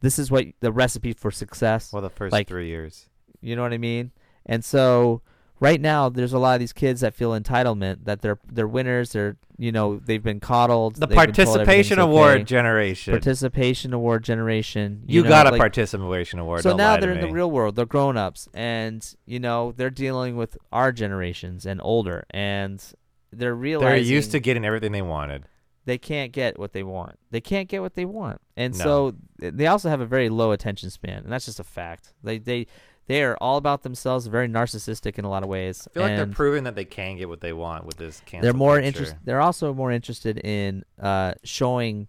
this 0.00 0.18
is 0.18 0.32
what 0.32 0.46
the 0.58 0.72
recipe 0.72 1.12
for 1.12 1.30
success. 1.30 1.92
Well, 1.92 2.02
the 2.02 2.10
first 2.10 2.32
like- 2.32 2.48
three 2.48 2.66
years. 2.66 3.06
You 3.40 3.56
know 3.56 3.62
what 3.62 3.72
I 3.72 3.78
mean? 3.78 4.10
And 4.44 4.64
so 4.64 5.22
right 5.60 5.80
now 5.80 6.08
there's 6.08 6.32
a 6.32 6.38
lot 6.38 6.54
of 6.54 6.60
these 6.60 6.72
kids 6.72 7.02
that 7.02 7.14
feel 7.14 7.38
entitlement 7.38 8.04
that 8.04 8.22
they're 8.22 8.38
they're 8.50 8.66
winners, 8.68 9.12
they're 9.12 9.36
you 9.60 9.72
know, 9.72 9.98
they've 9.98 10.22
been 10.22 10.40
coddled. 10.40 10.96
The 10.96 11.06
they've 11.06 11.16
been 11.18 11.32
told 11.34 11.58
participation 11.58 11.98
award 11.98 12.36
okay. 12.36 12.44
generation. 12.44 13.12
Participation 13.12 13.92
award 13.92 14.24
generation. 14.24 15.02
you 15.06 15.22
know, 15.22 15.28
got 15.28 15.46
a 15.46 15.50
like- 15.50 15.58
participation 15.58 16.38
award. 16.38 16.62
so 16.62 16.74
now 16.74 16.96
they're 16.96 17.12
in 17.12 17.20
the 17.20 17.30
real 17.30 17.50
world. 17.50 17.76
They're 17.76 17.84
grown 17.84 18.16
ups, 18.16 18.48
and 18.54 19.06
you 19.26 19.38
know 19.38 19.72
they're 19.72 19.90
dealing 19.90 20.36
with 20.36 20.56
our 20.72 20.92
generations 20.92 21.66
and 21.66 21.78
older, 21.84 22.24
and 22.30 22.82
they're 23.30 23.54
realizing 23.54 24.02
They're 24.02 24.14
used 24.14 24.32
to 24.32 24.40
getting 24.40 24.64
everything 24.64 24.92
they 24.92 25.02
wanted. 25.02 25.44
they 25.84 25.98
can't 25.98 26.32
get 26.32 26.58
what 26.58 26.72
they 26.72 26.82
want. 26.82 27.18
They 27.30 27.42
can't 27.42 27.68
get 27.68 27.82
what 27.82 27.94
they 27.96 28.06
want, 28.06 28.40
and 28.56 28.76
No. 28.78 28.84
so 28.84 29.14
they 29.38 29.66
also 29.66 29.90
have 29.90 30.00
a 30.00 30.06
very 30.06 30.30
low 30.30 30.52
attention 30.52 30.88
span, 30.88 31.22
and 31.24 31.30
that's 31.30 31.44
just 31.44 31.60
a 31.60 31.64
fact. 31.64 32.14
They 32.22 32.38
they 32.38 32.66
they 33.10 33.24
are 33.24 33.36
all 33.40 33.56
about 33.56 33.82
themselves, 33.82 34.28
very 34.28 34.46
narcissistic 34.46 35.18
in 35.18 35.24
a 35.24 35.28
lot 35.28 35.42
of 35.42 35.48
ways. 35.48 35.88
I 35.90 35.94
feel 35.94 36.02
like 36.04 36.14
they're 36.16 36.26
proving 36.26 36.62
that 36.62 36.76
they 36.76 36.84
can 36.84 37.16
get 37.16 37.28
what 37.28 37.40
they 37.40 37.52
want 37.52 37.84
with 37.84 37.96
this 37.96 38.22
cancel 38.24 38.42
they're 38.44 38.52
more 38.56 38.78
interested. 38.78 39.18
They're 39.24 39.40
also 39.40 39.74
more 39.74 39.90
interested 39.90 40.38
in 40.38 40.84
uh, 40.96 41.34
showing 41.42 42.06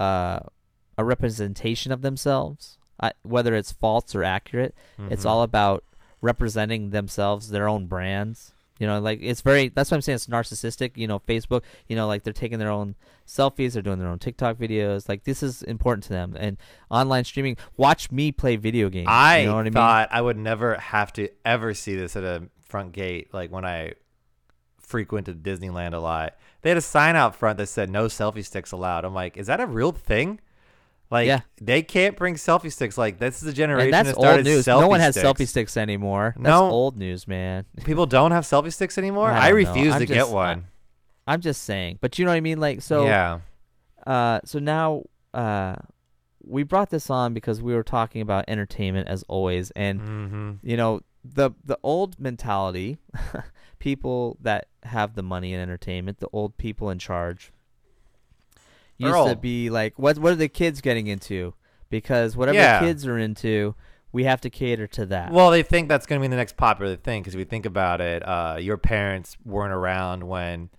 uh, 0.00 0.40
a 0.96 1.04
representation 1.04 1.92
of 1.92 2.00
themselves, 2.00 2.78
uh, 2.98 3.10
whether 3.22 3.54
it's 3.54 3.72
false 3.72 4.14
or 4.14 4.24
accurate. 4.24 4.74
It's 5.10 5.24
Mhm. 5.24 5.28
all 5.28 5.42
about 5.42 5.84
representing 6.22 6.90
themselves, 6.90 7.50
their 7.50 7.68
own 7.68 7.86
brands. 7.86 8.54
You 8.78 8.86
know, 8.86 9.00
like 9.00 9.18
it's 9.22 9.40
very. 9.40 9.68
That's 9.68 9.90
what 9.90 9.96
I'm 9.96 10.02
saying. 10.02 10.16
It's 10.16 10.26
narcissistic. 10.26 10.96
You 10.96 11.06
know, 11.06 11.18
Facebook. 11.18 11.62
You 11.88 11.96
know, 11.96 12.06
like 12.06 12.22
they're 12.22 12.32
taking 12.32 12.58
their 12.58 12.70
own 12.70 12.94
selfies. 13.26 13.72
They're 13.72 13.82
doing 13.82 13.98
their 13.98 14.08
own 14.08 14.18
TikTok 14.18 14.56
videos. 14.56 15.08
Like 15.08 15.24
this 15.24 15.42
is 15.42 15.62
important 15.62 16.04
to 16.04 16.10
them. 16.10 16.36
And 16.38 16.56
online 16.90 17.24
streaming. 17.24 17.56
Watch 17.76 18.10
me 18.12 18.32
play 18.32 18.56
video 18.56 18.88
games. 18.88 19.08
I 19.10 19.40
you 19.40 19.46
know 19.46 19.56
what 19.56 19.60
I 19.60 19.64
mean? 19.64 19.72
thought 19.72 20.08
I 20.12 20.20
would 20.20 20.36
never 20.36 20.76
have 20.76 21.12
to 21.14 21.28
ever 21.44 21.74
see 21.74 21.96
this 21.96 22.16
at 22.16 22.24
a 22.24 22.48
front 22.60 22.92
gate. 22.92 23.32
Like 23.34 23.50
when 23.50 23.64
I 23.64 23.94
frequented 24.78 25.42
Disneyland 25.42 25.92
a 25.92 25.98
lot, 25.98 26.36
they 26.62 26.70
had 26.70 26.78
a 26.78 26.82
sign 26.82 27.16
out 27.16 27.34
front 27.34 27.58
that 27.58 27.66
said 27.68 27.90
"No 27.90 28.06
selfie 28.06 28.44
sticks 28.44 28.72
allowed." 28.72 29.04
I'm 29.04 29.14
like, 29.14 29.36
is 29.36 29.48
that 29.48 29.60
a 29.60 29.66
real 29.66 29.92
thing? 29.92 30.40
Like 31.10 31.26
Yeah. 31.26 31.40
they 31.60 31.82
can't 31.82 32.16
bring 32.16 32.34
selfie 32.34 32.70
sticks. 32.72 32.98
Like 32.98 33.18
this 33.18 33.42
is 33.42 33.48
a 33.48 33.52
generation 33.52 33.86
and 33.86 33.94
that's 33.94 34.08
that 34.14 34.20
started 34.20 34.38
old 34.40 34.44
news. 34.46 34.66
Selfie 34.66 34.80
No 34.80 34.88
one 34.88 35.00
has 35.00 35.14
sticks. 35.14 35.26
selfie 35.26 35.48
sticks 35.48 35.76
anymore. 35.76 36.34
That's 36.36 36.44
No. 36.48 36.68
old 36.70 36.96
news, 36.98 37.26
man. 37.26 37.64
People 37.84 38.06
don't 38.06 38.30
have 38.32 38.44
selfie 38.44 38.72
sticks 38.72 38.98
anymore. 38.98 39.30
I 39.30 39.46
I, 39.46 39.48
refuse 39.48 39.94
to 39.94 40.00
just- 40.00 40.12
get 40.12 40.28
one. 40.28 40.66
I'm 41.26 41.40
just 41.40 41.62
saying. 41.64 41.98
But 42.00 42.18
you 42.18 42.24
know 42.24 42.30
what 42.30 42.36
I 42.36 42.40
mean? 42.40 42.58
Like 42.60 42.82
so. 42.82 43.04
yeah. 43.06 43.40
Uh, 44.06 44.40
so 44.44 44.58
now 44.58 45.04
uh, 45.34 45.76
we 46.42 46.62
brought 46.62 46.88
this 46.90 47.10
on 47.10 47.34
because 47.34 47.60
we 47.60 47.74
were 47.74 47.82
talking 47.82 48.22
about 48.22 48.44
entertainment 48.48 49.08
as 49.08 49.22
always, 49.28 49.70
and 49.72 50.00
hmm 50.00 50.52
you 50.62 50.76
know 50.76 51.00
the 51.24 51.50
the 51.64 51.78
old 51.82 52.18
mentality, 52.18 52.96
people 53.78 54.38
that 54.40 54.68
have 54.84 55.14
the 55.14 55.22
money 55.22 55.52
in 55.52 55.60
entertainment, 55.60 56.18
the 56.20 56.28
old 56.32 56.56
people 56.56 56.88
in 56.90 56.98
charge, 56.98 57.52
Used 58.98 59.28
to 59.28 59.36
be 59.36 59.70
like, 59.70 59.98
what 59.98 60.18
what 60.18 60.32
are 60.32 60.36
the 60.36 60.48
kids 60.48 60.80
getting 60.80 61.06
into? 61.06 61.54
Because 61.90 62.36
whatever 62.36 62.58
Yeah. 62.58 62.80
the 62.80 62.86
kids 62.86 63.06
are 63.06 63.16
into, 63.18 63.74
we 64.12 64.24
have 64.24 64.40
to 64.42 64.50
cater 64.50 64.86
to 64.88 65.06
that. 65.06 65.32
Well, 65.32 65.50
they 65.50 65.62
think 65.62 65.88
that's 65.88 66.04
going 66.06 66.20
to 66.20 66.22
be 66.22 66.30
the 66.30 66.36
next 66.36 66.56
popular 66.56 66.96
thing 66.96 67.22
because 67.22 67.34
if 67.34 67.38
you 67.38 67.44
think 67.44 67.64
about 67.66 68.00
it, 68.00 68.26
uh, 68.26 68.56
your 68.60 68.76
parents 68.76 69.36
weren't 69.44 69.72
around 69.72 70.24
when, 70.26 70.70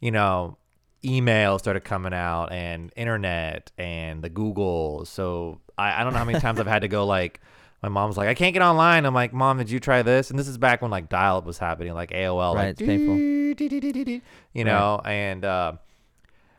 you 0.00 0.10
know, 0.10 0.56
email 1.04 1.58
started 1.58 1.80
coming 1.84 2.14
out 2.14 2.46
and 2.52 2.90
internet 2.96 3.70
and 3.76 4.22
the 4.22 4.28
Google. 4.30 5.04
So 5.04 5.60
I, 5.76 6.00
I 6.00 6.04
don't 6.04 6.12
know 6.14 6.18
how 6.18 6.24
many 6.24 6.40
times 6.40 6.58
I've 6.60 6.66
had 6.66 6.82
to 6.82 6.88
go 6.88 7.04
like, 7.06 7.40
my 7.82 7.88
mom's 7.90 8.16
like, 8.16 8.28
I 8.28 8.34
can't 8.34 8.54
get 8.54 8.62
online. 8.62 9.04
I'm 9.04 9.12
like, 9.12 9.34
Mom, 9.34 9.58
did 9.58 9.68
you 9.70 9.78
try 9.80 10.00
this? 10.00 10.30
And 10.30 10.38
this 10.38 10.48
is 10.48 10.56
back 10.56 10.80
when 10.80 10.90
like 10.90 11.10
dial 11.10 11.36
up 11.36 11.44
was 11.44 11.58
happening, 11.58 11.92
like 11.92 12.10
AOL, 12.12 12.54
Right, 12.54 12.60
like 12.62 12.68
it's 12.70 12.80
painful. 12.80 13.16
dee, 13.16 13.52
dee, 13.54 13.68
dee, 13.68 13.80
dee, 13.80 13.92
dee, 13.92 14.04
dee, 14.04 14.22
you 14.54 14.64
know, 14.64 15.02
and 15.04 15.44
uh, 15.44 15.72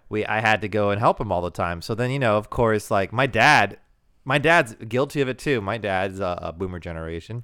we 0.09 0.25
I 0.25 0.39
had 0.39 0.62
to 0.62 0.67
go 0.67 0.89
and 0.89 1.00
help 1.00 1.19
him 1.19 1.31
all 1.31 1.41
the 1.41 1.50
time. 1.50 1.81
So 1.81 1.95
then 1.95 2.12
you 2.12 2.19
know, 2.19 2.38
of 2.38 2.50
course, 2.50 2.91
like 2.91 3.12
my 3.12 3.27
dad, 3.27 3.79
my 4.24 4.38
dad's 4.38 4.75
guilty 4.75 5.21
of 5.21 5.29
it 5.29 5.38
too. 5.38 5.62
My 5.62 5.77
dad's 5.77 6.19
a, 6.19 6.39
a 6.41 6.53
boomer 6.53 6.79
generation, 6.79 7.43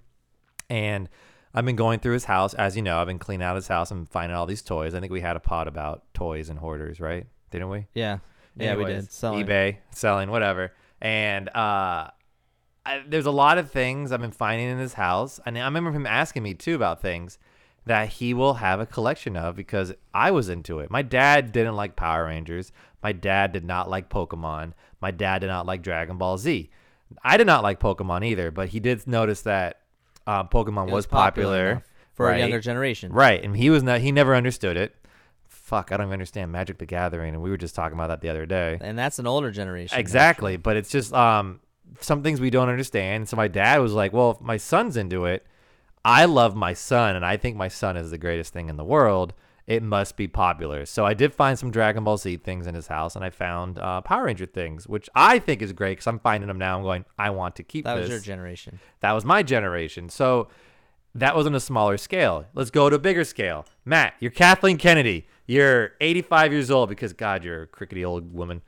and 0.70 1.10
I've 1.53 1.65
been 1.65 1.75
going 1.75 2.00
through 2.00 2.13
his 2.13 2.25
house, 2.25 2.53
as 2.53 2.75
you 2.75 2.82
know, 2.82 3.00
I've 3.00 3.08
been 3.08 3.20
cleaning 3.20 3.46
out 3.46 3.56
his 3.56 3.68
house 3.68 3.91
and 3.91 4.10
finding 4.10 4.36
all 4.36 4.46
these 4.46 4.62
toys. 4.62 4.96
I 4.96 5.00
think 5.00 5.12
we 5.12 5.22
had 5.22 5.36
a 5.36 5.39
pod 5.39 5.68
about 5.68 6.03
toys 6.13 6.50
and 6.50 6.58
hoarders, 6.58 7.00
right? 7.00 7.27
Didn't 7.50 7.70
we? 7.70 7.88
yeah, 8.56 8.65
yeah, 8.65 8.75
we 8.75 8.86
did. 8.86 9.12
Selling. 9.12 9.46
eBay, 9.46 9.77
selling, 9.91 10.30
whatever. 10.30 10.72
And 11.01 11.50
uh, 11.50 12.12
I, 12.86 13.03
there's 13.08 13.25
a 13.25 13.32
lot 13.32 13.58
of 13.58 13.72
things 13.72 14.12
I've 14.12 14.22
been 14.22 14.32
finding 14.32 14.70
in 14.70 14.77
his 14.77 14.94
house, 14.94 15.39
and 15.46 15.58
I 15.58 15.65
remember 15.65 15.91
him 15.91 16.06
asking 16.06 16.44
me 16.44 16.53
too 16.53 16.75
about 16.75 17.01
things 17.01 17.38
that 17.86 18.10
he 18.10 18.34
will 18.34 18.56
have 18.56 18.80
a 18.80 18.86
collection 18.86 19.36
of 19.36 19.56
because 19.56 19.94
I 20.14 20.32
was 20.32 20.50
into 20.50 20.80
it. 20.80 20.92
My 20.92 21.02
dad 21.02 21.52
didn't 21.52 21.76
like 21.76 21.96
Power 21.96 22.26
Rangers. 22.26 22.72
My 23.02 23.12
dad 23.12 23.52
did 23.52 23.66
not 23.66 23.90
like 23.90 24.10
Pokemon. 24.10 24.74
My 25.02 25.12
dad 25.12 25.40
did 25.40 25.48
not 25.48 25.66
like 25.66 25.82
Dragon 25.82 26.18
Ball 26.18 26.38
Z. 26.38 26.70
I 27.24 27.38
did 27.38 27.48
not 27.48 27.64
like 27.64 27.80
Pokemon 27.80 28.26
either, 28.26 28.52
but 28.52 28.70
he 28.70 28.80
did 28.80 29.06
notice 29.08 29.42
that 29.42 29.80
uh, 30.28 30.44
Pokemon 30.44 30.90
It 30.90 30.94
was, 30.94 31.08
popular. 31.08 31.72
enough 31.72 31.84
for 32.14 32.28
right? 32.28 32.36
a 32.36 32.40
younger 32.40 32.60
generation. 32.60 33.12
Right, 33.12 33.44
and 33.44 33.58
he 33.58 33.70
was 33.70 33.84
not. 33.84 34.02
He 34.02 34.12
never 34.12 34.36
understood 34.36 34.78
it. 34.78 34.96
Fuck, 35.48 35.92
I 35.92 35.98
don't 35.98 36.08
even 36.08 36.14
understand 36.14 36.52
Magic 36.52 36.78
the 36.78 36.86
Gathering, 36.86 37.34
and 37.34 37.42
we 37.42 37.50
were 37.50 37.58
just 37.58 37.76
talking 37.76 37.98
about 37.98 38.08
that 38.08 38.22
the 38.22 38.30
other 38.30 38.46
day. 38.46 38.78
And 38.82 38.98
that's 38.98 39.20
an 39.20 39.28
older 39.28 39.52
generation. 39.52 39.98
Exactly, 39.98 40.58
but 40.58 40.78
it's 40.78 40.90
just 40.90 41.14
um 41.14 41.62
some 42.00 42.24
things 42.24 42.40
we 42.40 42.50
don't 42.50 42.70
understand. 42.70 43.28
So 43.28 43.36
my 43.38 43.48
dad 43.48 43.80
was 43.80 43.94
like, 43.94 44.14
"Well, 44.14 44.32
if 44.32 44.42
my 44.42 44.58
son's 44.58 44.98
into 44.98 45.26
it, 45.26 45.46
I 46.03 46.25
love 46.25 46.55
my 46.55 46.74
son, 46.74 47.15
and 47.15 47.25
I 47.25 47.38
think 47.38 47.55
my 47.55 47.67
son 47.67 47.96
is 47.98 48.12
the 48.12 48.17
greatest 48.17 48.53
thing 48.53 48.70
in 48.70 48.77
the 48.77 48.84
world. 48.84 49.34
It 49.67 49.84
must 49.84 50.17
be 50.17 50.27
popular." 50.27 50.86
So 50.86 51.05
I 51.05 51.13
did 51.13 51.34
find 51.34 51.58
some 51.58 51.70
Dragon 51.72 52.03
Ball 52.03 52.17
Z 52.17 52.38
things 52.38 52.65
in 52.67 52.74
his 52.75 52.88
house, 52.88 53.15
and 53.15 53.24
I 53.24 53.29
found 53.29 53.77
uh, 53.77 54.01
Power 54.01 54.25
Ranger 54.25 54.46
things, 54.48 54.88
which 54.88 55.10
I 55.15 55.38
think 55.39 55.62
is 55.62 55.72
great 55.74 55.93
because 55.93 56.08
I'm 56.08 56.20
finding 56.20 56.48
them 56.48 56.58
now. 56.58 56.77
I'm 56.77 56.84
going, 56.84 57.05
I 57.20 57.29
want 57.29 57.55
to 57.58 57.63
keep 57.63 57.86
That 57.86 57.96
this. 57.96 58.03
was 58.03 58.10
your 58.10 58.20
generation. 58.20 58.79
That 59.01 59.12
was 59.13 59.24
my 59.24 59.43
generation. 59.43 60.10
So 60.10 60.48
that 61.13 61.36
was 61.36 61.46
on 61.46 61.53
a 61.55 61.60
smaller 61.60 61.98
scale. 61.98 62.46
Let's 62.53 62.72
go 62.72 62.89
to 62.89 62.96
a 62.96 63.00
bigger 63.00 63.24
scale. 63.24 63.65
Matt, 63.86 64.13
you're 64.20 64.31
Kathleen 64.31 64.77
Kennedy. 64.77 65.27
you're 65.46 65.91
85 66.01 66.51
years 66.53 66.72
old 66.72 66.89
because 66.89 67.13
God, 67.13 67.43
you're 67.43 67.63
a 67.63 67.67
crickety 67.67 68.03
old 68.03 68.34
woman. 68.34 68.62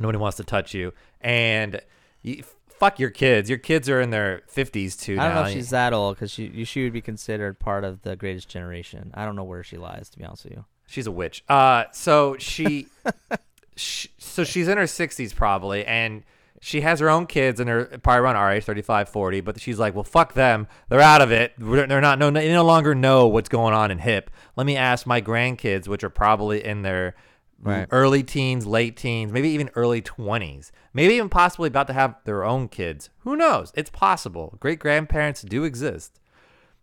Nobody 0.00 0.18
wants 0.18 0.38
to 0.38 0.44
touch 0.44 0.74
you, 0.74 0.92
and 1.20 1.80
you, 2.22 2.42
fuck 2.78 2.98
your 2.98 3.10
kids. 3.10 3.48
Your 3.48 3.58
kids 3.58 3.88
are 3.88 4.00
in 4.00 4.10
their 4.10 4.42
50s 4.54 4.98
too 5.00 5.14
I 5.14 5.24
don't 5.24 5.34
now. 5.34 5.42
know 5.42 5.48
if 5.48 5.54
she's 5.54 5.70
that 5.70 5.92
old 5.92 6.16
because 6.16 6.30
she 6.30 6.64
she 6.64 6.84
would 6.84 6.92
be 6.92 7.00
considered 7.00 7.58
part 7.58 7.84
of 7.84 8.02
the 8.02 8.16
greatest 8.16 8.48
generation. 8.48 9.10
I 9.14 9.24
don't 9.24 9.36
know 9.36 9.44
where 9.44 9.62
she 9.62 9.76
lies, 9.76 10.08
to 10.10 10.18
be 10.18 10.24
honest 10.24 10.44
with 10.44 10.54
you. 10.54 10.64
She's 10.86 11.06
a 11.06 11.12
witch. 11.12 11.42
Uh, 11.48 11.84
so 11.92 12.36
she, 12.38 12.88
sh 13.76 14.08
so 14.18 14.44
she's 14.44 14.68
in 14.68 14.76
her 14.76 14.84
60s 14.84 15.34
probably, 15.34 15.84
and 15.86 16.22
she 16.60 16.80
has 16.82 17.00
her 17.00 17.10
own 17.10 17.26
kids, 17.26 17.60
and 17.60 17.68
they're 17.68 17.84
probably 17.84 18.20
around 18.20 18.36
our 18.36 18.52
age, 18.52 18.64
35, 18.64 19.08
40. 19.08 19.40
But 19.42 19.60
she's 19.60 19.78
like, 19.78 19.94
well, 19.94 20.04
fuck 20.04 20.34
them. 20.34 20.66
They're 20.88 21.00
out 21.00 21.20
of 21.20 21.30
it. 21.30 21.52
They're 21.58 22.00
not. 22.00 22.18
No, 22.18 22.30
they 22.30 22.50
no 22.52 22.64
longer 22.64 22.94
know 22.94 23.26
what's 23.26 23.48
going 23.48 23.74
on 23.74 23.90
in 23.90 23.98
hip. 23.98 24.30
Let 24.56 24.66
me 24.66 24.76
ask 24.76 25.06
my 25.06 25.20
grandkids, 25.20 25.88
which 25.88 26.04
are 26.04 26.10
probably 26.10 26.64
in 26.64 26.82
their 26.82 27.16
Right. 27.60 27.86
early 27.90 28.22
teens, 28.22 28.66
late 28.66 28.94
teens, 28.96 29.32
maybe 29.32 29.48
even 29.48 29.70
early 29.74 30.02
20s, 30.02 30.70
maybe 30.92 31.14
even 31.14 31.30
possibly 31.30 31.68
about 31.68 31.86
to 31.86 31.94
have 31.94 32.14
their 32.24 32.44
own 32.44 32.68
kids. 32.68 33.08
Who 33.20 33.36
knows? 33.36 33.72
It's 33.74 33.88
possible. 33.90 34.56
Great 34.60 34.78
grandparents 34.78 35.40
do 35.40 35.64
exist. 35.64 36.20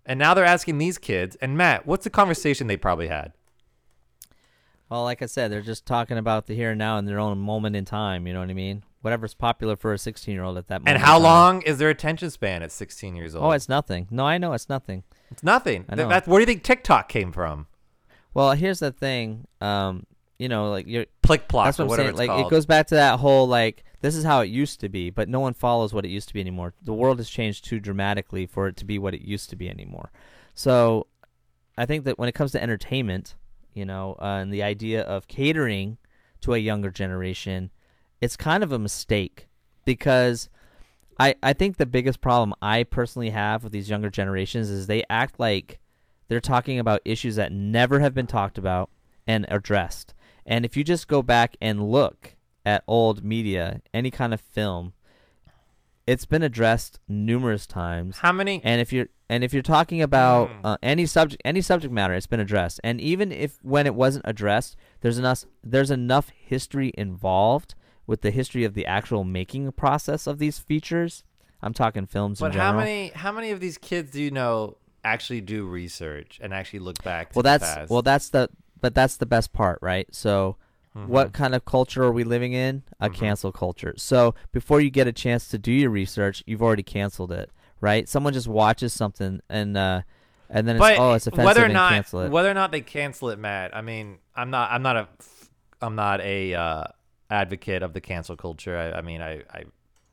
And 0.05 0.17
now 0.17 0.33
they're 0.33 0.43
asking 0.43 0.79
these 0.79 0.97
kids. 0.97 1.35
And 1.41 1.55
Matt, 1.55 1.85
what's 1.85 2.03
the 2.03 2.09
conversation 2.09 2.65
they 2.65 2.77
probably 2.77 3.09
had? 3.09 3.33
Well, 4.89 5.03
like 5.03 5.21
I 5.21 5.27
said, 5.27 5.51
they're 5.51 5.61
just 5.61 5.85
talking 5.85 6.17
about 6.17 6.47
the 6.47 6.55
here 6.55 6.71
and 6.71 6.79
now 6.79 6.97
in 6.97 7.05
their 7.05 7.19
own 7.19 7.37
moment 7.37 7.75
in 7.75 7.85
time. 7.85 8.27
You 8.27 8.33
know 8.33 8.39
what 8.41 8.49
I 8.49 8.53
mean? 8.53 8.83
Whatever's 9.01 9.33
popular 9.33 9.75
for 9.75 9.93
a 9.93 9.97
16 9.97 10.33
year 10.33 10.43
old 10.43 10.57
at 10.57 10.67
that 10.67 10.81
moment. 10.81 10.95
And 10.97 11.03
how 11.03 11.17
long 11.17 11.61
is 11.61 11.77
their 11.77 11.89
attention 11.89 12.29
span 12.29 12.61
at 12.61 12.71
16 12.71 13.15
years 13.15 13.35
old? 13.35 13.45
Oh, 13.45 13.51
it's 13.51 13.69
nothing. 13.69 14.07
No, 14.11 14.25
I 14.25 14.37
know 14.37 14.53
it's 14.53 14.67
nothing. 14.67 15.03
It's 15.29 15.43
nothing. 15.43 15.85
Th- 15.85 16.07
That's, 16.09 16.27
where 16.27 16.39
do 16.39 16.41
you 16.41 16.45
think 16.45 16.63
TikTok 16.63 17.07
came 17.07 17.31
from? 17.31 17.67
Well, 18.33 18.51
here's 18.51 18.79
the 18.79 18.91
thing. 18.91 19.47
Um, 19.61 20.05
you 20.41 20.49
know, 20.49 20.71
like 20.71 20.87
you're. 20.87 21.05
Plick 21.21 21.47
plock 21.47 21.65
That's 21.65 21.77
what 21.77 21.91
I'm 21.91 21.95
saying. 21.97 22.09
it's 22.09 22.17
Like 22.17 22.29
called. 22.29 22.47
it 22.47 22.49
goes 22.49 22.65
back 22.65 22.87
to 22.87 22.95
that 22.95 23.19
whole 23.19 23.47
like 23.47 23.83
this 24.01 24.15
is 24.15 24.23
how 24.23 24.41
it 24.41 24.47
used 24.47 24.79
to 24.79 24.89
be, 24.89 25.11
but 25.11 25.29
no 25.29 25.39
one 25.39 25.53
follows 25.53 25.93
what 25.93 26.03
it 26.03 26.09
used 26.09 26.27
to 26.29 26.33
be 26.33 26.41
anymore. 26.41 26.73
The 26.81 26.93
world 26.93 27.19
has 27.19 27.29
changed 27.29 27.63
too 27.63 27.79
dramatically 27.79 28.47
for 28.47 28.67
it 28.67 28.75
to 28.77 28.85
be 28.85 28.97
what 28.97 29.13
it 29.13 29.21
used 29.21 29.51
to 29.51 29.55
be 29.55 29.69
anymore. 29.69 30.11
So, 30.55 31.05
I 31.77 31.85
think 31.85 32.05
that 32.05 32.17
when 32.17 32.27
it 32.27 32.31
comes 32.31 32.51
to 32.53 32.61
entertainment, 32.61 33.35
you 33.75 33.85
know, 33.85 34.15
uh, 34.19 34.39
and 34.41 34.51
the 34.51 34.63
idea 34.63 35.03
of 35.03 35.27
catering 35.27 35.99
to 36.41 36.55
a 36.55 36.57
younger 36.57 36.89
generation, 36.89 37.69
it's 38.19 38.35
kind 38.35 38.63
of 38.63 38.71
a 38.71 38.79
mistake 38.79 39.47
because 39.85 40.49
I 41.19 41.35
I 41.43 41.53
think 41.53 41.77
the 41.77 41.85
biggest 41.85 42.19
problem 42.19 42.55
I 42.63 42.81
personally 42.83 43.29
have 43.29 43.63
with 43.63 43.73
these 43.73 43.91
younger 43.91 44.09
generations 44.09 44.71
is 44.71 44.87
they 44.87 45.03
act 45.07 45.39
like 45.39 45.79
they're 46.29 46.41
talking 46.41 46.79
about 46.79 47.01
issues 47.05 47.35
that 47.35 47.51
never 47.51 47.99
have 47.99 48.15
been 48.15 48.25
talked 48.27 48.57
about 48.57 48.89
and 49.27 49.45
addressed. 49.49 50.15
And 50.51 50.65
if 50.65 50.75
you 50.75 50.83
just 50.83 51.07
go 51.07 51.21
back 51.21 51.55
and 51.61 51.89
look 51.89 52.35
at 52.65 52.83
old 52.85 53.23
media, 53.23 53.81
any 53.93 54.11
kind 54.11 54.33
of 54.33 54.41
film, 54.41 54.91
it's 56.05 56.25
been 56.25 56.43
addressed 56.43 56.99
numerous 57.07 57.65
times. 57.65 58.17
How 58.17 58.33
many? 58.33 58.59
And 58.63 58.81
if 58.81 58.91
you're 58.91 59.07
and 59.29 59.45
if 59.45 59.53
you're 59.53 59.61
talking 59.63 60.01
about 60.01 60.49
Hmm. 60.49 60.65
uh, 60.65 60.77
any 60.83 61.05
subject 61.05 61.41
any 61.45 61.61
subject 61.61 61.93
matter, 61.93 62.13
it's 62.13 62.27
been 62.27 62.41
addressed. 62.41 62.81
And 62.83 62.99
even 62.99 63.31
if 63.31 63.59
when 63.61 63.85
it 63.87 63.95
wasn't 63.95 64.25
addressed, 64.27 64.75
there's 64.99 65.17
enough 65.17 65.45
there's 65.63 65.89
enough 65.89 66.29
history 66.29 66.91
involved 66.97 67.73
with 68.05 68.19
the 68.21 68.31
history 68.31 68.65
of 68.65 68.73
the 68.73 68.85
actual 68.85 69.23
making 69.23 69.71
process 69.71 70.27
of 70.27 70.37
these 70.37 70.59
features. 70.59 71.23
I'm 71.61 71.73
talking 71.73 72.07
films 72.07 72.41
But 72.41 72.55
how 72.55 72.73
many? 72.73 73.11
How 73.15 73.31
many 73.31 73.51
of 73.51 73.61
these 73.61 73.77
kids 73.77 74.11
do 74.11 74.21
you 74.21 74.31
know 74.31 74.75
actually 75.03 75.41
do 75.41 75.65
research 75.65 76.39
and 76.43 76.53
actually 76.53 76.79
look 76.79 77.01
back? 77.03 77.29
To 77.31 77.37
well, 77.37 77.43
the 77.43 77.49
that's 77.49 77.75
past? 77.75 77.89
well, 77.89 78.01
that's 78.01 78.29
the 78.29 78.49
but 78.81 78.93
that's 78.93 79.15
the 79.17 79.25
best 79.25 79.53
part, 79.53 79.79
right? 79.81 80.07
So, 80.13 80.57
Mhm. 80.95 81.07
what 81.07 81.31
kind 81.31 81.55
of 81.55 81.63
culture 81.63 82.03
are 82.03 82.11
we 82.11 82.23
living 82.25 82.51
in? 82.53 82.83
A 82.99 83.09
Mhm. 83.09 83.13
cancel 83.13 83.51
culture. 83.53 83.93
So 83.95 84.35
before 84.51 84.81
you 84.81 84.89
get 84.89 85.07
a 85.07 85.13
chance 85.13 85.47
to 85.49 85.57
do 85.57 85.71
your 85.71 85.89
research, 85.89 86.43
you've 86.45 86.61
already 86.61 86.83
canceled 86.83 87.31
it, 87.31 87.49
right? 87.79 88.09
Someone 88.09 88.33
just 88.33 88.47
watches 88.49 88.91
something 88.91 89.39
and 89.49 89.77
uh, 89.77 90.01
and 90.49 90.67
then 90.67 90.75
it's 90.75 90.85
oh, 90.99 91.13
it's 91.13 91.27
offensive 91.27 91.45
whether 91.45 91.63
or 91.65 91.69
not 91.69 91.89
cancel 91.93 92.21
it. 92.23 92.29
whether 92.29 92.51
or 92.51 92.53
not 92.53 92.71
they 92.71 92.81
cancel 92.81 93.29
it, 93.29 93.39
Matt. 93.39 93.73
I 93.73 93.81
mean, 93.81 94.17
I'm 94.35 94.49
not. 94.49 94.69
I'm 94.71 94.81
not 94.83 94.97
a. 94.97 95.07
I'm 95.81 95.95
not 95.95 96.19
a 96.21 96.53
uh, 96.53 96.83
advocate 97.29 97.83
of 97.83 97.93
the 97.93 98.01
cancel 98.01 98.35
culture. 98.35 98.77
I, 98.77 98.97
I 98.97 99.01
mean, 99.01 99.21
I, 99.21 99.43
I 99.49 99.63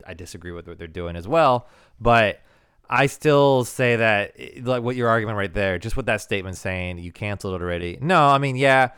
I 0.07 0.15
disagree 0.15 0.53
with 0.53 0.69
what 0.69 0.79
they're 0.79 0.87
doing 0.87 1.17
as 1.17 1.27
well, 1.27 1.67
but. 2.01 2.41
I 2.90 3.07
still 3.07 3.64
say 3.64 3.97
that, 3.97 4.35
like 4.64 4.83
what 4.83 4.97
your 4.97 5.09
argument 5.09 5.37
right 5.37 5.52
there, 5.52 5.78
just 5.78 5.97
with 5.97 6.07
that 6.07 6.21
statement 6.21 6.57
saying 6.57 6.99
you 6.99 7.12
canceled 7.12 7.61
it 7.61 7.62
already. 7.62 7.99
No, 8.00 8.28
I 8.28 8.38
mean, 8.38 8.57
yeah, 8.57 8.90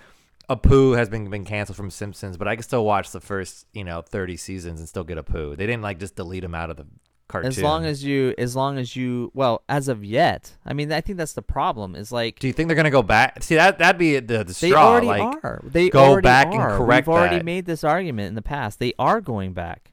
Apu 0.48 0.96
has 0.96 1.08
been 1.08 1.28
been 1.30 1.44
canceled 1.44 1.76
from 1.76 1.90
Simpsons, 1.90 2.36
but 2.36 2.48
I 2.48 2.56
can 2.56 2.62
still 2.62 2.84
watch 2.84 3.10
the 3.10 3.20
first, 3.20 3.66
you 3.72 3.84
know, 3.84 4.02
thirty 4.02 4.36
seasons 4.36 4.80
and 4.80 4.88
still 4.88 5.04
get 5.04 5.18
Apu. 5.18 5.56
They 5.56 5.66
didn't 5.66 5.82
like 5.82 5.98
just 5.98 6.16
delete 6.16 6.44
him 6.44 6.54
out 6.54 6.70
of 6.70 6.76
the 6.76 6.86
cartoon. 7.30 7.48
as 7.48 7.62
long 7.62 7.84
as 7.84 8.04
you, 8.04 8.34
as 8.36 8.56
long 8.56 8.76
as 8.78 8.96
you, 8.96 9.30
well, 9.34 9.62
as 9.68 9.88
of 9.88 10.04
yet, 10.04 10.56
I 10.66 10.72
mean, 10.72 10.92
I 10.92 11.00
think 11.00 11.18
that's 11.18 11.32
the 11.32 11.42
problem. 11.42 11.94
Is 11.94 12.12
like 12.12 12.38
do 12.38 12.46
you 12.46 12.52
think 12.52 12.68
they're 12.68 12.76
gonna 12.76 12.90
go 12.90 13.02
back? 13.02 13.42
See 13.42 13.54
that 13.54 13.78
that'd 13.78 13.98
be 13.98 14.18
the, 14.20 14.44
the 14.44 14.58
they 14.60 14.72
already 14.72 15.06
like, 15.06 15.44
are. 15.44 15.60
They 15.64 15.88
go 15.88 16.20
back 16.20 16.48
and 16.48 16.60
are. 16.60 16.76
correct 16.76 17.06
We've 17.06 17.14
already 17.14 17.36
that. 17.38 17.44
made 17.44 17.66
this 17.66 17.84
argument 17.84 18.28
in 18.28 18.34
the 18.34 18.42
past. 18.42 18.78
They 18.78 18.92
are 18.98 19.20
going 19.20 19.52
back. 19.52 19.89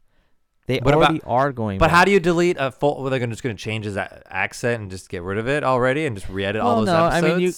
They 0.68 0.80
What 0.80 0.94
about- 0.94 1.10
already 1.10 1.22
are 1.26 1.52
going. 1.52 1.78
But 1.80 1.88
back. 1.88 1.96
how 1.96 2.06
do 2.06 2.12
you 2.12 2.20
delete 2.20 2.58
a 2.60 2.72
full? 2.72 3.02
Well, 3.02 3.10
they're 3.10 3.26
just 3.28 3.42
going 3.42 3.56
to 3.56 3.62
change 3.62 3.86
his 3.86 3.96
a- 3.96 4.22
accent 4.28 4.82
and 4.82 4.92
just 4.92 5.10
get 5.10 5.24
rid 5.24 5.38
of 5.38 5.48
it 5.48 5.64
already 5.64 6.06
and 6.06 6.16
just 6.16 6.30
re-edit 6.30 6.62
all 6.62 6.76
Well, 6.76 6.86
those 6.86 6.88
no, 6.88 7.06
I 7.06 7.22
mean, 7.22 7.40
you- 7.40 7.54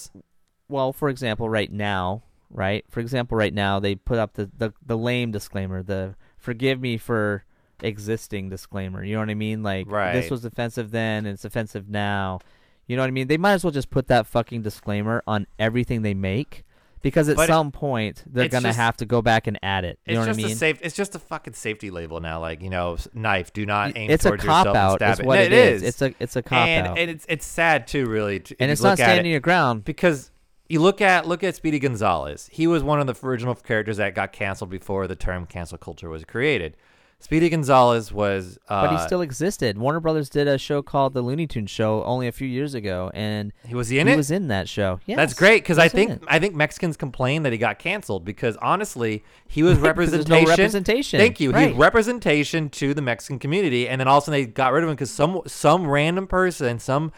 well, 0.68 0.92
for 0.92 1.08
example, 1.08 1.48
right 1.48 1.70
now, 1.72 2.22
right? 2.50 2.84
For 2.88 3.00
example, 3.00 3.36
right 3.36 3.52
now 3.52 3.80
they 3.80 3.96
put 3.96 4.18
up 4.18 4.34
the, 4.34 4.48
the, 4.56 4.72
the 4.86 4.96
lame 4.96 5.32
disclaimer, 5.32 5.82
the 5.82 6.14
forgive 6.38 6.80
me 6.80 6.96
for 6.98 7.44
existing 7.82 8.48
disclaimer. 8.48 9.02
You 9.04 9.14
know 9.14 9.20
what 9.20 9.30
I 9.30 9.34
mean? 9.34 9.62
Like 9.62 9.90
right. 9.90 10.12
this 10.12 10.30
was 10.30 10.44
offensive 10.44 10.90
then 10.90 11.26
and 11.26 11.34
it's 11.34 11.44
offensive 11.44 11.88
now. 11.88 12.38
You 12.86 12.96
know 12.96 13.02
what 13.02 13.08
I 13.08 13.12
mean? 13.12 13.26
They 13.28 13.38
might 13.38 13.52
as 13.54 13.64
well 13.64 13.70
just 13.72 13.90
put 13.90 14.06
that 14.08 14.26
fucking 14.26 14.62
disclaimer 14.62 15.22
on 15.26 15.46
everything 15.58 16.02
they 16.02 16.14
make 16.14 16.64
because 17.02 17.28
at 17.28 17.36
But 17.36 17.44
it- 17.44 17.52
some 17.52 17.70
point 17.72 18.22
they're 18.26 18.44
it's 18.44 18.52
gonna 18.52 18.68
just- 18.68 18.78
have 18.78 18.96
to 18.98 19.06
go 19.06 19.22
back 19.22 19.46
and 19.46 19.58
add 19.62 19.84
it. 19.84 19.98
You 20.06 20.12
it's 20.12 20.14
know 20.14 20.20
what 20.20 20.28
I 20.28 20.32
just 20.32 20.36
mean? 20.38 20.52
a 20.52 20.54
safe. 20.56 20.78
It's 20.82 20.94
just 20.96 21.14
a 21.14 21.18
fucking 21.18 21.54
safety 21.54 21.90
label 21.90 22.20
now. 22.20 22.40
Like 22.40 22.62
you 22.62 22.70
know, 22.70 22.94
s- 22.94 23.08
knife. 23.14 23.52
Do 23.52 23.64
not 23.66 23.96
aim 23.96 24.10
it's 24.10 24.24
a 24.24 24.28
towards 24.28 24.44
cop 24.44 24.66
yourself 24.66 24.76
out. 24.76 24.90
and 24.92 24.98
stab 24.98 25.12
Is 25.14 25.20
it. 25.20 25.26
what 25.26 25.34
No, 25.36 25.42
it 25.42 25.52
is. 25.52 25.82
It's 25.82 26.02
a 26.02 26.14
it's 26.20 26.36
a 26.36 26.42
cop 26.42 26.66
and, 26.66 26.86
out. 26.88 26.98
and 26.98 27.10
it's 27.10 27.26
it's 27.28 27.46
sad 27.46 27.86
too, 27.86 28.06
really. 28.06 28.40
to- 28.40 28.54
if 28.54 28.60
and 28.60 28.68
you 28.68 28.72
it's 28.72 28.82
not 28.82 28.90
look 28.90 29.00
at 29.00 29.04
standing 29.04 29.26
it. 29.26 29.30
your 29.30 29.40
ground. 29.40 29.84
because 29.84 30.30
you 30.68 30.80
look 30.80 31.00
at 31.00 31.26
look 31.26 31.42
at 31.42 31.56
Speedy 31.56 31.78
Gonzalez. 31.78 32.48
He 32.52 32.66
was 32.66 32.82
one 32.82 33.00
of 33.00 33.06
the 33.06 33.26
original 33.26 33.54
characters 33.54 33.96
that 33.96 34.14
got 34.14 34.32
canceled 34.32 34.70
before 34.70 35.06
the 35.08 35.16
term 35.16 35.46
cancel 35.46 35.78
culture 35.78 36.08
was 36.08 36.24
created. 36.24 36.76
Speedy 37.22 37.50
Gonzalez 37.50 38.10
was, 38.12 38.58
uh, 38.68 38.86
but 38.86 38.92
he 38.96 38.98
still 39.06 39.20
existed. 39.20 39.76
Warner 39.76 40.00
Brothers 40.00 40.30
did 40.30 40.48
a 40.48 40.56
show 40.56 40.80
called 40.82 41.12
The 41.12 41.20
Looney 41.22 41.46
Tunes 41.46 41.70
Show 41.70 42.02
only 42.04 42.26
a 42.26 42.32
few 42.32 42.48
years 42.48 42.74
ago, 42.74 43.10
and 43.12 43.52
he 43.66 43.74
was 43.74 43.90
he 43.90 43.98
in 43.98 44.06
he 44.06 44.14
it. 44.14 44.16
was 44.16 44.30
in 44.30 44.48
that 44.48 44.68
show. 44.70 45.00
Yeah, 45.06 45.16
That's 45.16 45.34
great 45.34 45.62
because 45.62 45.78
I 45.78 45.88
think. 45.88 46.22
I 46.26 46.38
think 46.38 46.54
Mexicans 46.54 46.96
complain 46.96 47.42
that 47.42 47.52
he 47.52 47.58
got 47.58 47.78
canceled 47.78 48.24
because 48.24 48.56
honestly 48.56 49.22
he 49.46 49.62
was 49.64 49.74
there's 49.74 49.82
no 49.82 49.88
representation. 49.88 50.48
representation. 50.48 51.20
Thank 51.20 51.40
you. 51.40 51.50
He 51.50 51.54
Right. 51.54 51.68
was 51.70 51.78
representation 51.78 52.70
to 52.70 52.94
the 52.94 53.02
Mexican 53.02 53.38
community, 53.38 53.86
and 53.86 54.00
then 54.00 54.08
all 54.08 54.18
of 54.18 54.22
a 54.22 54.24
sudden 54.26 54.40
they 54.40 54.46
got 54.46 54.72
rid 54.72 54.82
of 54.82 54.88
him 54.88 54.96
because 54.96 55.10
some 55.10 55.42
some 55.46 55.86
random 55.86 56.26
person, 56.26 56.78
some 56.78 57.12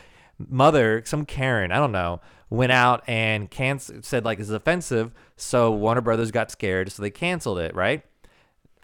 mother, 0.48 1.02
some 1.04 1.24
Karen, 1.24 1.70
I 1.70 1.76
don't 1.76 1.92
know, 1.92 2.20
went 2.50 2.72
out 2.72 3.02
and 3.06 3.50
canc- 3.50 4.04
said 4.04 4.24
like 4.24 4.38
this 4.38 4.48
is 4.48 4.52
offensive. 4.54 5.12
So 5.36 5.70
Warner 5.72 6.00
Brothers 6.00 6.30
got 6.32 6.50
scared, 6.50 6.90
so 6.90 7.02
they 7.02 7.10
canceled 7.10 7.58
it, 7.60 7.74
right? 7.74 8.04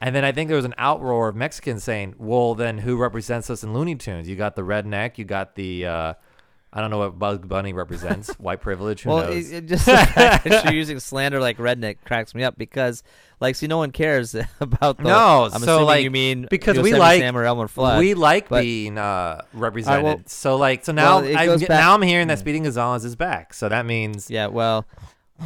And 0.01 0.15
then 0.15 0.25
I 0.25 0.31
think 0.33 0.49
there 0.49 0.57
was 0.57 0.65
an 0.65 0.75
outroar 0.79 1.29
of 1.29 1.35
Mexicans 1.37 1.83
saying, 1.83 2.15
"Well, 2.19 2.55
then 2.55 2.79
who 2.79 2.97
represents 2.97 3.51
us 3.51 3.65
in 3.65 3.75
Looney 3.75 3.97
Tunes? 3.97 4.29
You 4.29 4.37
got 4.37 4.55
the 4.57 4.63
redneck, 4.63 5.19
you 5.19 5.25
got 5.25 5.55
the." 5.57 5.87
Uh, 5.87 6.15
I 6.71 6.83
don't 6.83 6.91
know 6.91 6.99
what 6.99 7.19
Bug 7.19 7.49
Bunny 7.49 7.73
represents. 7.73 8.29
White 8.39 8.61
privilege. 8.61 9.03
Who 9.03 9.09
well, 9.09 9.25
knows? 9.25 9.51
it, 9.51 9.57
it 9.57 9.67
just 9.67 9.87
the 9.87 9.97
fact 9.97 10.45
that 10.45 10.65
you're 10.65 10.75
using 10.75 11.01
slander 11.01 11.41
like 11.41 11.57
redneck 11.57 11.97
cracks 12.05 12.35
me 12.35 12.45
up 12.45 12.59
because, 12.59 13.03
like, 13.41 13.57
see, 13.57 13.67
no 13.67 13.79
one 13.79 13.91
cares 13.91 14.35
about 14.61 14.99
the. 14.99 15.05
No, 15.05 15.49
I'm 15.51 15.63
so, 15.63 15.85
like, 15.87 16.05
you 16.05 16.11
mean 16.11 16.47
because 16.51 16.79
we 16.79 16.93
like- 16.95 17.21
Sam 17.21 17.37
or 17.37 17.45
Elmer 17.45 17.69
Fudd. 17.69 17.99
we 17.99 18.13
like 18.15 18.51
but- 18.51 18.61
being 18.61 18.99
uh, 18.99 19.43
represented. 19.55 20.29
so 20.29 20.57
like 20.57 20.85
so 20.85 20.93
now 20.93 21.21
it 21.23 21.35
I, 21.35 21.47
back- 21.57 21.69
now 21.71 21.95
I'm 21.95 22.03
hearing 22.03 22.29
that 22.29 22.39
Hmm. 22.39 22.41
Speedy 22.43 22.61
Gonzalez 22.61 23.05
is 23.05 23.17
back. 23.17 23.55
So 23.55 23.69
that 23.71 23.87
means 23.87 24.31
Yeah, 24.31 24.49
well, 24.49 24.87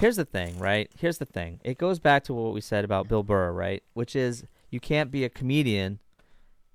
here's 0.01 0.17
the 0.17 0.25
thing, 0.25 0.59
right? 0.59 0.91
Here's 0.99 1.19
the 1.19 1.25
thing. 1.27 1.61
It 1.65 1.79
goes 1.79 1.99
back 1.99 2.25
to 2.25 2.35
what 2.35 2.55
we 2.55 2.61
said 2.61 2.85
about 2.85 3.09
Bill 3.09 3.23
Burr, 3.23 3.53
right? 3.53 3.83
Which 3.95 4.15
is 4.17 4.45
you 4.71 4.81
can't 4.81 5.11
be 5.11 5.25
a 5.25 5.29
comedian 5.29 5.99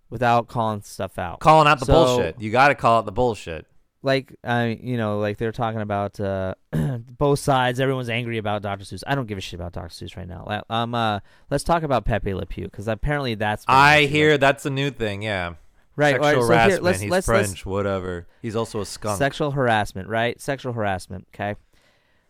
without 0.10 0.48
calling 0.48 0.82
stuff 0.82 1.18
out. 1.20 1.40
calling 1.40 1.68
out 1.68 1.80
the 1.80 1.86
So- 1.86 1.94
bullshit. 1.94 2.40
You 2.42 2.52
got 2.52 2.70
to 2.70 2.76
call 2.76 3.00
out 3.00 3.06
the 3.06 3.12
bullshit. 3.12 3.66
like 4.04 4.34
I, 4.44 4.80
you 4.82 4.96
know, 4.96 5.20
like 5.20 5.38
they're 5.38 5.52
talking 5.52 5.82
about 5.82 6.20
uh, 6.20 6.54
both 7.18 7.40
sides. 7.40 7.80
Everyone's 7.80 8.10
angry 8.10 8.38
about 8.38 8.62
Dr. 8.62 8.86
Seuss. 8.86 9.04
I 9.08 9.16
don't 9.16 9.26
give 9.26 9.38
a 9.38 9.42
shit 9.42 9.60
about 9.60 9.74
Dr. 9.74 9.90
Seuss 9.90 10.16
right 10.16 10.28
now. 10.28 10.64
Um, 10.70 10.94
uh, 10.96 11.20
let's 11.50 11.64
talk 11.64 11.84
about 11.84 12.06
Pepe 12.06 12.34
Le 12.34 12.46
Pew 12.46 12.66
because 12.66 12.88
apparently 12.88 13.36
that's 13.36 13.66
I 13.68 14.02
hear 14.06 14.38
that's 14.38 14.66
a 14.66 14.70
new 14.70 14.92
thing. 14.92 15.24
Yeah, 15.24 15.56
right. 15.96 16.12
sexual 16.16 16.26
all 16.26 16.32
right, 16.32 16.42
so 16.42 16.48
harassment. 16.48 16.72
here, 16.72 16.82
let's 16.84 17.00
He's 17.02 17.12
let's, 17.12 17.26
French, 17.26 17.48
let's 17.50 17.66
whatever. 17.66 18.28
He's 18.42 18.56
also 18.56 18.80
a 18.82 18.86
skunk. 18.86 19.18
sexual 19.18 19.52
harassment, 19.52 20.08
right? 20.08 20.40
Sexual 20.40 20.74
harassment. 20.74 21.28
Okay. 21.34 21.56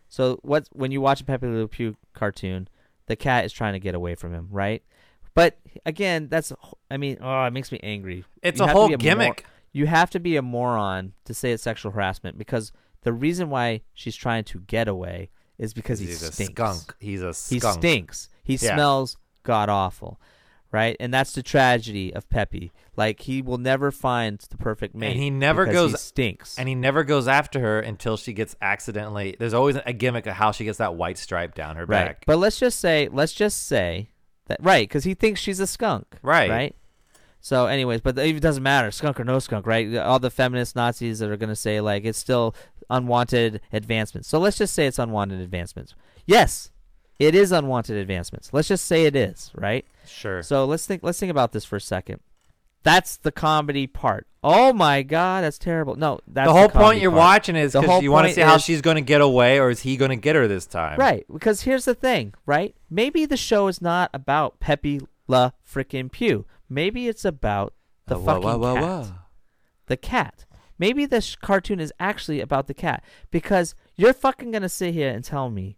So 0.08 0.38
what 0.42 0.68
when 0.72 0.90
you 0.90 1.00
watch 1.00 1.20
a 1.20 1.24
Pepe 1.24 1.46
Le 1.46 1.68
Pew 1.68 1.96
cartoon, 2.14 2.68
the 3.06 3.16
cat 3.16 3.44
is 3.44 3.52
trying 3.52 3.74
to 3.74 3.78
get 3.80 3.94
away 3.94 4.14
from 4.14 4.32
him, 4.34 4.48
right? 4.50 4.82
But 5.34 5.58
again, 5.86 6.28
that's 6.28 6.52
I 6.90 6.96
mean, 6.96 7.18
oh, 7.20 7.44
it 7.44 7.52
makes 7.52 7.70
me 7.70 7.78
angry. 7.82 8.24
It's 8.42 8.58
You 8.58 8.66
a 8.66 8.68
whole 8.68 8.88
mor- 8.88 8.96
gimmick. 8.96 9.44
you 9.72 9.86
have 9.86 10.10
to 10.10 10.20
be 10.20 10.36
a 10.36 10.42
moron 10.42 11.12
to 11.24 11.34
say 11.34 11.52
it's 11.52 11.62
sexual 11.62 11.92
harassment 11.92 12.38
because 12.38 12.72
the 13.02 13.12
reason 13.12 13.48
why 13.50 13.82
she's 13.94 14.16
trying 14.16 14.44
to 14.44 14.60
get 14.60 14.88
away 14.88 15.30
is 15.58 15.74
because 15.74 15.98
he 16.00 16.06
He's 16.06 16.22
a 16.22 16.32
stinks. 16.32 16.52
skunk. 16.52 16.94
He's 16.98 17.22
a 17.22 17.28
He 17.28 17.60
stinks. 17.60 18.28
He 18.42 18.54
Yeah. 18.54 18.74
smells 18.74 19.16
god 19.44 19.68
awful, 19.68 20.20
right? 20.72 20.96
And 21.00 21.12
that's 21.12 21.32
the 21.32 21.42
tragedy 21.42 22.14
of 22.14 22.28
Pepe. 22.28 22.72
Like 22.96 23.20
he 23.20 23.42
will 23.42 23.58
never 23.58 23.90
find 23.90 24.38
the 24.38 24.56
perfect 24.56 24.94
mate. 24.94 25.12
And 25.12 25.20
he 25.20 25.30
never 25.30 25.64
because 25.64 25.90
he 25.90 25.92
goes- 25.92 26.00
stinks. 26.02 26.58
And 26.58 26.68
he 26.68 26.74
never 26.74 27.04
goes 27.04 27.28
after 27.28 27.60
her 27.60 27.80
until 27.80 28.16
she 28.16 28.32
gets 28.32 28.56
accidentally. 28.60 29.36
There's 29.38 29.54
always 29.54 29.76
a 29.84 29.92
gimmick 29.92 30.26
of 30.26 30.34
how 30.34 30.52
she 30.52 30.64
gets 30.64 30.78
that 30.78 30.94
white 30.94 31.18
stripe 31.18 31.54
down 31.54 31.76
her 31.76 31.86
right. 31.86 32.06
back. 32.06 32.24
But 32.26 32.38
let's 32.38 32.58
just 32.58 32.80
say, 32.80 33.08
let's 33.10 33.32
just 33.32 33.66
say 33.66 34.10
that 34.46 34.58
right 34.62 34.88
because 34.88 35.04
he 35.04 35.14
thinks 35.14 35.40
she's 35.40 35.60
a 35.60 35.66
skunk. 35.66 36.06
Right. 36.22 36.50
Right. 36.50 36.74
So, 37.40 37.66
anyways, 37.66 38.00
but 38.00 38.18
it 38.18 38.40
doesn't 38.40 38.64
matter, 38.64 38.90
skunk 38.90 39.20
or 39.20 39.24
no 39.24 39.38
skunk, 39.38 39.64
right? 39.64 39.96
All 39.96 40.18
the 40.18 40.28
feminist 40.28 40.74
Nazis 40.74 41.20
that 41.20 41.30
are 41.30 41.36
going 41.36 41.48
to 41.48 41.56
say 41.56 41.80
like 41.80 42.04
it's 42.04 42.18
still 42.18 42.54
unwanted 42.90 43.60
advancements. 43.72 44.28
So 44.28 44.38
let's 44.38 44.58
just 44.58 44.74
say 44.74 44.86
it's 44.86 44.98
unwanted 44.98 45.40
advancements. 45.40 45.94
Yes, 46.26 46.70
it 47.18 47.34
is 47.34 47.52
unwanted 47.52 47.96
advancements. 47.96 48.50
Let's 48.52 48.68
just 48.68 48.84
say 48.86 49.04
it 49.04 49.16
is, 49.16 49.50
right? 49.54 49.84
Sure. 50.06 50.42
So 50.42 50.64
let's 50.64 50.86
think. 50.86 51.02
Let's 51.02 51.18
think 51.20 51.30
about 51.30 51.52
this 51.52 51.64
for 51.64 51.76
a 51.76 51.80
second. 51.80 52.20
That's 52.84 53.16
the 53.16 53.32
comedy 53.32 53.86
part. 53.88 54.26
Oh 54.44 54.72
my 54.72 55.02
god, 55.02 55.42
that's 55.44 55.58
terrible. 55.58 55.96
No, 55.96 56.20
that's 56.28 56.46
the 56.48 56.52
whole 56.52 56.68
comedy 56.68 56.84
point 56.84 57.02
you're 57.02 57.10
part. 57.10 57.18
watching 57.18 57.56
is 57.56 57.72
The 57.72 57.80
because 57.80 58.02
you 58.02 58.12
want 58.12 58.24
to 58.24 58.28
point 58.28 58.34
see 58.36 58.40
how 58.42 58.54
is- 58.54 58.62
she's 58.64 58.80
going 58.80 58.94
to 58.94 59.00
get 59.02 59.20
away, 59.20 59.58
or 59.58 59.68
is 59.70 59.80
he 59.80 59.96
going 59.96 60.10
to 60.10 60.16
get 60.16 60.36
her 60.36 60.46
this 60.46 60.64
time? 60.64 60.96
Right, 60.98 61.26
because 61.32 61.62
here's 61.62 61.84
the 61.86 61.94
thing, 61.94 62.34
right? 62.46 62.74
Maybe 62.88 63.26
the 63.26 63.36
show 63.36 63.66
is 63.66 63.82
not 63.82 64.10
about 64.14 64.60
Pepe 64.60 65.00
La 65.26 65.50
frickin' 65.68 66.10
Pew. 66.12 66.46
Maybe 66.68 67.08
it's 67.08 67.24
about 67.24 67.74
the 68.06 68.14
Uh, 68.14 68.18
whoa, 68.20 68.26
fucking 68.26 68.42
whoa, 68.48 68.58
whoa, 68.58 68.74
cat. 68.74 68.82
whoa. 68.84 69.06
The 69.86 69.96
cat. 69.96 70.44
Maybe 70.78 71.04
this 71.04 71.34
cartoon 71.34 71.80
is 71.80 71.92
actually 71.98 72.40
about 72.40 72.68
the 72.68 72.74
cat 72.74 73.02
because 73.32 73.74
you're 73.96 74.12
fucking 74.12 74.52
gonna 74.52 74.68
sit 74.68 74.94
here 74.94 75.10
and 75.10 75.24
tell 75.24 75.50
me 75.50 75.77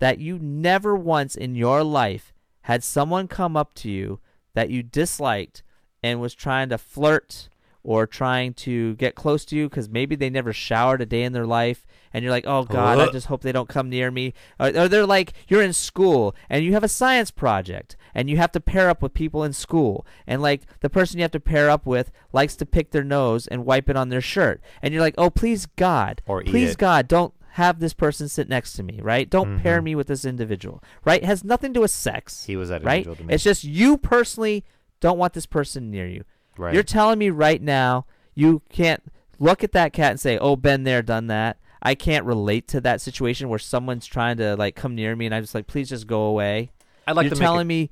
that 0.00 0.18
you 0.18 0.38
never 0.38 0.94
once 0.94 1.34
in 1.34 1.54
your 1.54 1.82
life 1.82 2.32
had 2.62 2.84
someone 2.84 3.28
come 3.28 3.56
up 3.56 3.74
to 3.74 3.90
you 3.90 4.20
that 4.54 4.70
you 4.70 4.82
disliked 4.82 5.62
and 6.02 6.20
was 6.20 6.34
trying 6.34 6.68
to 6.68 6.78
flirt 6.78 7.48
or 7.82 8.06
trying 8.06 8.52
to 8.52 8.94
get 8.96 9.14
close 9.14 9.44
to 9.46 9.56
you 9.56 9.68
because 9.68 9.88
maybe 9.88 10.14
they 10.14 10.28
never 10.28 10.52
showered 10.52 11.00
a 11.00 11.06
day 11.06 11.22
in 11.22 11.32
their 11.32 11.46
life 11.46 11.86
and 12.12 12.22
you're 12.22 12.32
like 12.32 12.46
oh 12.46 12.64
god 12.64 12.98
i 12.98 13.10
just 13.10 13.28
hope 13.28 13.40
they 13.40 13.52
don't 13.52 13.68
come 13.68 13.88
near 13.88 14.10
me. 14.10 14.34
Or, 14.58 14.68
or 14.68 14.88
they're 14.88 15.06
like 15.06 15.32
you're 15.48 15.62
in 15.62 15.72
school 15.72 16.34
and 16.50 16.64
you 16.64 16.72
have 16.72 16.84
a 16.84 16.88
science 16.88 17.30
project 17.30 17.96
and 18.14 18.28
you 18.28 18.36
have 18.36 18.52
to 18.52 18.60
pair 18.60 18.90
up 18.90 19.00
with 19.00 19.14
people 19.14 19.44
in 19.44 19.52
school. 19.52 20.06
And 20.26 20.42
like 20.42 20.62
the 20.80 20.90
person 20.90 21.18
you 21.18 21.22
have 21.22 21.30
to 21.30 21.40
pair 21.40 21.70
up 21.70 21.86
with 21.86 22.10
likes 22.32 22.56
to 22.56 22.66
pick 22.66 22.90
their 22.90 23.04
nose 23.04 23.46
and 23.46 23.64
wipe 23.64 23.88
it 23.88 23.96
on 23.96 24.08
their 24.08 24.20
shirt. 24.20 24.60
And 24.82 24.92
you're 24.92 25.02
like 25.02 25.14
oh 25.16 25.30
please 25.30 25.66
god. 25.66 26.20
Or 26.26 26.42
please 26.42 26.76
god 26.76 27.08
don't 27.08 27.32
have 27.58 27.78
this 27.80 27.92
person 27.94 28.28
sit 28.28 28.48
next 28.48 28.72
to 28.74 28.82
me 28.82 29.00
right 29.02 29.28
don't 29.30 29.58
pair 29.60 29.80
Mhm. 29.80 29.84
me 29.84 29.94
with 29.94 30.06
this 30.06 30.24
individual 30.24 30.82
right 31.04 31.22
it 31.22 31.26
has 31.26 31.44
nothing 31.44 31.70
to 31.72 31.78
do 31.78 31.80
with 31.82 31.90
sex 31.90 32.44
He 32.46 32.56
was 32.56 32.68
that 32.70 32.82
right 32.84 32.98
individual 33.06 33.16
to 33.16 33.24
me. 33.24 33.34
it's 33.34 33.44
just 33.44 33.62
you 33.64 33.96
personally 33.98 34.64
don't 35.00 35.18
want 35.18 35.32
this 35.34 35.46
person 35.46 35.90
near 35.90 36.06
you 36.08 36.24
right. 36.56 36.72
you're 36.74 36.82
telling 36.82 37.18
me 37.18 37.30
right 37.30 37.60
now 37.62 38.06
you 38.34 38.62
can't 38.70 39.02
look 39.38 39.62
at 39.62 39.72
that 39.72 39.92
cat 39.92 40.10
and 40.12 40.20
say, 40.20 40.36
"Oh, 40.38 40.56
been 40.56 40.82
there, 40.84 41.00
done 41.02 41.26
that." 41.28 41.58
I 41.82 41.94
can't 41.94 42.24
relate 42.24 42.66
to 42.68 42.80
that 42.80 43.00
situation 43.00 43.48
where 43.48 43.58
someone's 43.60 44.06
trying 44.06 44.36
to 44.38 44.56
like 44.56 44.74
come 44.74 44.94
near 44.96 45.14
me 45.14 45.26
and 45.26 45.34
I'm 45.34 45.42
just 45.44 45.54
like, 45.54 45.66
"Please 45.68 45.88
just 45.88 46.06
go 46.08 46.22
away." 46.22 46.70
I'd 47.06 47.14
like 47.16 47.26
you're 47.26 47.34
telling 47.36 47.66
it- 47.66 47.74
me, 47.74 47.90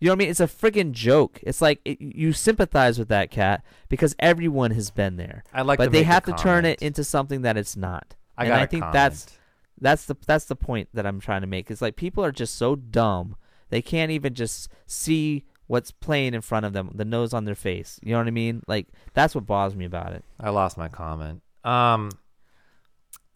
you 0.00 0.06
know 0.08 0.12
what 0.12 0.16
I 0.16 0.18
mean? 0.18 0.28
It's 0.30 0.40
a 0.40 0.46
friggin' 0.46 0.92
joke. 0.92 1.40
It's 1.42 1.60
like 1.62 1.80
it, 1.86 1.98
you 2.00 2.32
sympathize 2.32 2.98
with 2.98 3.08
that 3.08 3.30
cat 3.30 3.62
because 3.88 4.14
everyone 4.18 4.70
has 4.72 4.90
been 4.90 5.16
there, 5.16 5.42
I'd 5.52 5.66
like 5.66 5.78
but 5.78 5.92
they 5.92 6.02
have 6.04 6.24
to 6.24 6.32
turn 6.32 6.64
it 6.66 6.80
into 6.82 7.02
something 7.04 7.42
that 7.42 7.56
it's 7.56 7.76
not. 7.76 8.14
I 8.36 8.44
and 8.44 8.48
got 8.50 8.60
I 8.60 8.64
a 8.64 8.66
think 8.66 8.82
comment. 8.82 8.92
that's 8.94 9.38
that's 9.80 10.04
the 10.06 10.16
that's 10.26 10.44
the 10.46 10.56
point 10.56 10.88
that 10.94 11.06
I'm 11.06 11.20
trying 11.20 11.40
to 11.42 11.46
make. 11.46 11.70
It's 11.70 11.82
like 11.82 11.96
people 11.96 12.24
are 12.24 12.32
just 12.32 12.56
so 12.56 12.76
dumb 12.76 13.36
they 13.70 13.82
can't 13.82 14.10
even 14.12 14.34
just 14.34 14.68
see 14.86 15.44
what's 15.66 15.90
playing 15.90 16.34
in 16.34 16.40
front 16.42 16.66
of 16.66 16.72
them, 16.74 16.90
the 16.94 17.04
nose 17.04 17.32
on 17.32 17.44
their 17.44 17.54
face. 17.54 17.98
You 18.02 18.12
know 18.12 18.18
what 18.18 18.26
I 18.28 18.30
mean? 18.30 18.62
Like 18.68 18.88
that's 19.14 19.34
what 19.34 19.46
bothers 19.46 19.74
me 19.76 19.84
about 19.84 20.12
it. 20.12 20.24
I 20.38 20.50
lost 20.50 20.76
my 20.78 20.88
comment. 20.88 21.42
Um, 21.64 22.10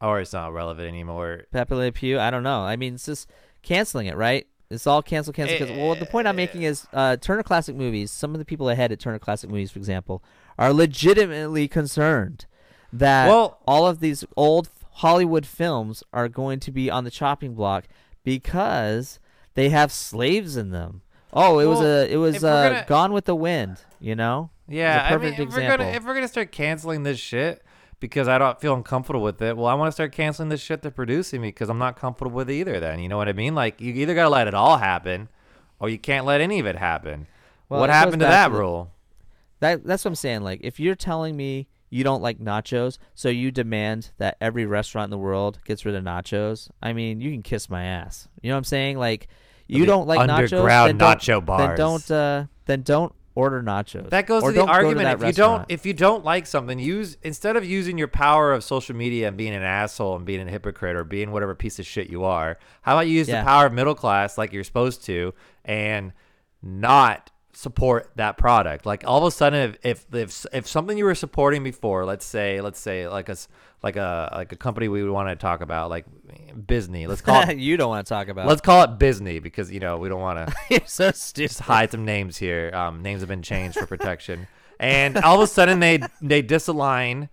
or 0.01 0.21
it's 0.21 0.33
not 0.33 0.53
relevant 0.53 0.87
anymore. 0.87 1.45
Pepe 1.51 1.75
Le 1.75 1.91
Pew, 1.93 2.21
I 2.21 2.31
don't 2.31 2.43
know. 2.43 2.61
I 2.61 2.77
mean, 2.77 2.95
it's 2.95 3.07
just 3.07 3.29
canceling 3.63 4.07
it, 4.07 4.17
right? 4.17 4.47
It's 4.71 4.87
all 4.87 5.03
cancel, 5.03 5.33
cancel, 5.33 5.57
cancel. 5.57 5.77
Well, 5.77 5.95
the 5.95 6.05
point 6.07 6.29
I'm 6.29 6.37
making 6.37 6.63
is 6.63 6.87
uh, 6.93 7.17
Turner 7.17 7.43
Classic 7.43 7.75
Movies. 7.75 8.11
Some 8.11 8.35
of 8.35 8.39
the 8.39 8.45
people 8.45 8.69
ahead 8.69 8.93
at 8.93 9.01
Turner 9.01 9.19
Classic 9.19 9.49
Movies, 9.49 9.71
for 9.71 9.79
example, 9.79 10.23
are 10.59 10.75
legitimately 10.75 11.69
concerned 11.69 12.45
that 12.93 13.29
Well- 13.29 13.59
all 13.67 13.87
of 13.87 14.01
these 14.01 14.25
old 14.37 14.69
Hollywood 14.99 15.47
films 15.47 16.03
are 16.13 16.29
going 16.29 16.59
to 16.61 16.73
be 16.73 16.91
on 16.91 17.05
the 17.05 17.11
chopping 17.11 17.55
block 17.55 17.85
because 18.25 19.19
they 19.55 19.69
have 19.71 19.93
slaves 19.93 20.57
in 20.57 20.71
them. 20.71 21.03
Oh, 21.33 21.59
it 21.59 21.67
was 21.67 21.81
a 21.81 22.11
it 22.13 22.17
was 22.17 22.43
uh, 22.43 22.69
gonna- 22.69 22.85
Gone 22.87 23.13
with 23.13 23.25
the 23.27 23.35
Wind. 23.35 23.79
You 24.01 24.15
know? 24.15 24.51
Yeah, 24.69 25.01
I 25.07 25.11
mean, 25.11 25.19
perfect 25.35 25.41
if 25.41 25.49
we're 25.55 25.77
gonna 25.77 25.91
if 25.91 26.05
we're 26.05 26.15
gonna 26.15 26.29
start 26.29 26.53
canceling 26.53 27.03
this 27.03 27.19
shit 27.19 27.63
because 28.01 28.29
I 28.29 28.39
don't 28.39 28.61
feel 28.61 28.75
uncomfortable 28.75 29.23
with 29.23 29.41
it, 29.41 29.57
well, 29.57 29.67
I 29.67 29.75
want 29.75 29.89
to 29.89 29.93
start 29.93 30.13
canceling 30.13 30.49
this 30.49 30.61
shit 30.61 30.83
they're 30.83 30.91
producing 30.91 31.41
me 31.41 31.49
because 31.49 31.69
I'm 31.69 31.79
not 31.79 31.97
comfortable 31.97 32.33
with 32.37 32.51
it 32.51 32.55
either. 32.55 32.81
Then 32.81 32.99
you 32.99 33.09
know 33.09 33.17
what 33.17 33.29
I 33.29 33.33
mean? 33.33 33.55
Like 33.55 33.81
you 33.81 33.93
either 33.95 34.15
gotta 34.15 34.31
let 34.31 34.47
it 34.49 34.55
all 34.55 34.79
happen, 34.79 35.29
or 35.81 35.89
you 35.89 35.99
can't 35.99 36.27
let 36.27 36.41
any 36.41 36.59
of 36.61 36.67
it 36.67 36.77
happen. 36.77 37.27
Well, 37.69 37.81
what 37.81 37.91
it 37.91 37.93
happened 37.93 38.21
to 38.21 38.27
that 38.27 38.49
to 38.49 38.53
the- 38.53 38.59
rule? 38.61 38.91
That 39.61 39.85
that's 39.85 40.05
what 40.05 40.11
I'm 40.11 40.15
saying. 40.17 40.43
Like, 40.43 40.61
if 40.63 40.79
you're 40.81 40.95
telling 40.95 41.37
me 41.37 41.67
you 41.91 42.05
don't 42.05 42.23
like 42.23 42.39
nachos, 42.39 42.99
so 43.15 43.29
you 43.29 43.51
demand 43.51 44.11
that 44.19 44.37
every 44.41 44.67
restaurant 44.67 45.05
in 45.07 45.11
the 45.11 45.19
world 45.19 45.59
gets 45.65 45.85
rid 45.85 45.95
of 45.95 46.05
nachos, 46.05 46.69
I 46.83 46.93
mean, 46.93 47.21
you 47.21 47.31
can 47.33 47.43
kiss 47.43 47.69
my 47.71 47.85
ass. 47.85 48.29
You 48.43 48.51
know 48.51 48.55
what 48.57 48.59
I'm 48.59 48.65
saying? 48.65 48.99
Like, 48.99 49.29
you 49.67 49.85
don't 49.87 50.07
like 50.07 50.21
nachos, 50.29 50.53
underground 50.53 50.89
then 50.91 50.99
don't, 50.99 51.19
nacho 51.19 51.27
Then 51.27 51.45
bars. 51.45 51.79
don't 51.79 52.11
uh, 52.11 52.45
then 52.67 52.83
don't 52.83 53.13
order 53.35 53.63
nachos. 53.63 54.11
That 54.11 54.27
goes 54.27 54.43
Or 54.43 54.51
to 54.53 54.59
the 54.61 54.67
argument. 54.67 55.05
that 55.05 55.21
if 55.23 55.27
you 55.27 55.33
don't, 55.33 55.65
if 55.69 55.87
you 55.87 55.95
don't 55.95 56.25
like 56.25 56.45
something, 56.47 56.79
use 56.79 57.17
instead 57.23 57.57
of 57.57 57.65
using 57.65 57.97
your 57.99 58.09
power 58.09 58.53
of 58.53 58.65
social 58.65 58.97
media 58.97 59.29
and 59.29 59.37
being 59.37 59.55
an 59.55 59.63
asshole 59.63 60.17
and 60.17 60.25
being 60.25 60.47
a 60.47 60.51
hypocrite 60.51 60.97
or 60.97 61.05
being 61.05 61.31
whatever 61.31 61.55
piece 61.55 61.79
of 61.79 61.87
shit 61.87 62.11
you 62.11 62.25
are. 62.25 62.59
How 62.83 62.95
about 62.97 63.07
you 63.07 63.13
use 63.15 63.29
Yeah. 63.29 63.43
the 63.43 63.47
power 63.47 63.67
of 63.67 63.73
middle 63.73 63.95
class 63.95 64.37
like 64.39 64.53
you're 64.53 64.65
supposed 64.65 65.05
to 65.05 65.33
and 65.65 66.13
not 66.63 67.31
support 67.59 68.13
that 68.15 68.37
product? 68.37 68.87
Like 68.87 69.03
all 69.05 69.19
of 69.19 69.25
a 69.25 69.31
sudden, 69.31 69.75
if 69.83 70.07
if 70.11 70.15
if, 70.15 70.47
if 70.53 70.69
something 70.69 70.97
you 70.97 71.05
were 71.05 71.15
supporting 71.15 71.65
before, 71.65 72.05
let's 72.05 72.25
say 72.25 72.61
let's 72.61 72.79
say 72.79 73.09
like 73.09 73.29
a 73.29 73.37
like 73.83 73.97
a 73.97 74.31
like 74.33 74.53
a 74.53 74.57
company 74.57 74.89
we 74.89 75.03
would 75.03 75.11
want 75.11 75.29
to 75.29 75.37
talk 75.37 75.61
about 75.61 75.91
like 75.91 76.07
Disney. 76.67 77.07
Let's 77.07 77.21
call 77.21 77.43
it. 77.43 77.59
you 77.59 77.77
don't 77.77 77.89
want 77.89 78.07
to 78.07 78.09
talk 78.09 78.29
about. 78.29 78.47
Let's 78.47 78.61
call 78.61 78.85
it 78.85 78.99
Disney 78.99 79.41
because 79.41 79.73
you 79.73 79.81
know 79.81 79.99
we 79.99 80.09
don't 80.09 80.21
want 80.21 80.47
to 80.47 80.55
you're 80.71 80.81
so 80.87 81.11
stupid. 81.11 81.49
just 81.49 81.61
hide 81.61 81.91
some 81.91 82.05
names 82.05 82.37
here. 82.37 82.71
Um, 82.73 83.03
names 83.03 83.21
have 83.21 83.29
been 83.29 83.43
changed 83.43 83.79
for 83.79 83.87
protection, 83.87 84.47
and 84.79 85.17
all 85.19 85.37
of 85.37 85.43
a 85.43 85.47
sudden 85.49 85.81
they 85.81 86.01
they 86.23 86.43
disalign 86.43 87.29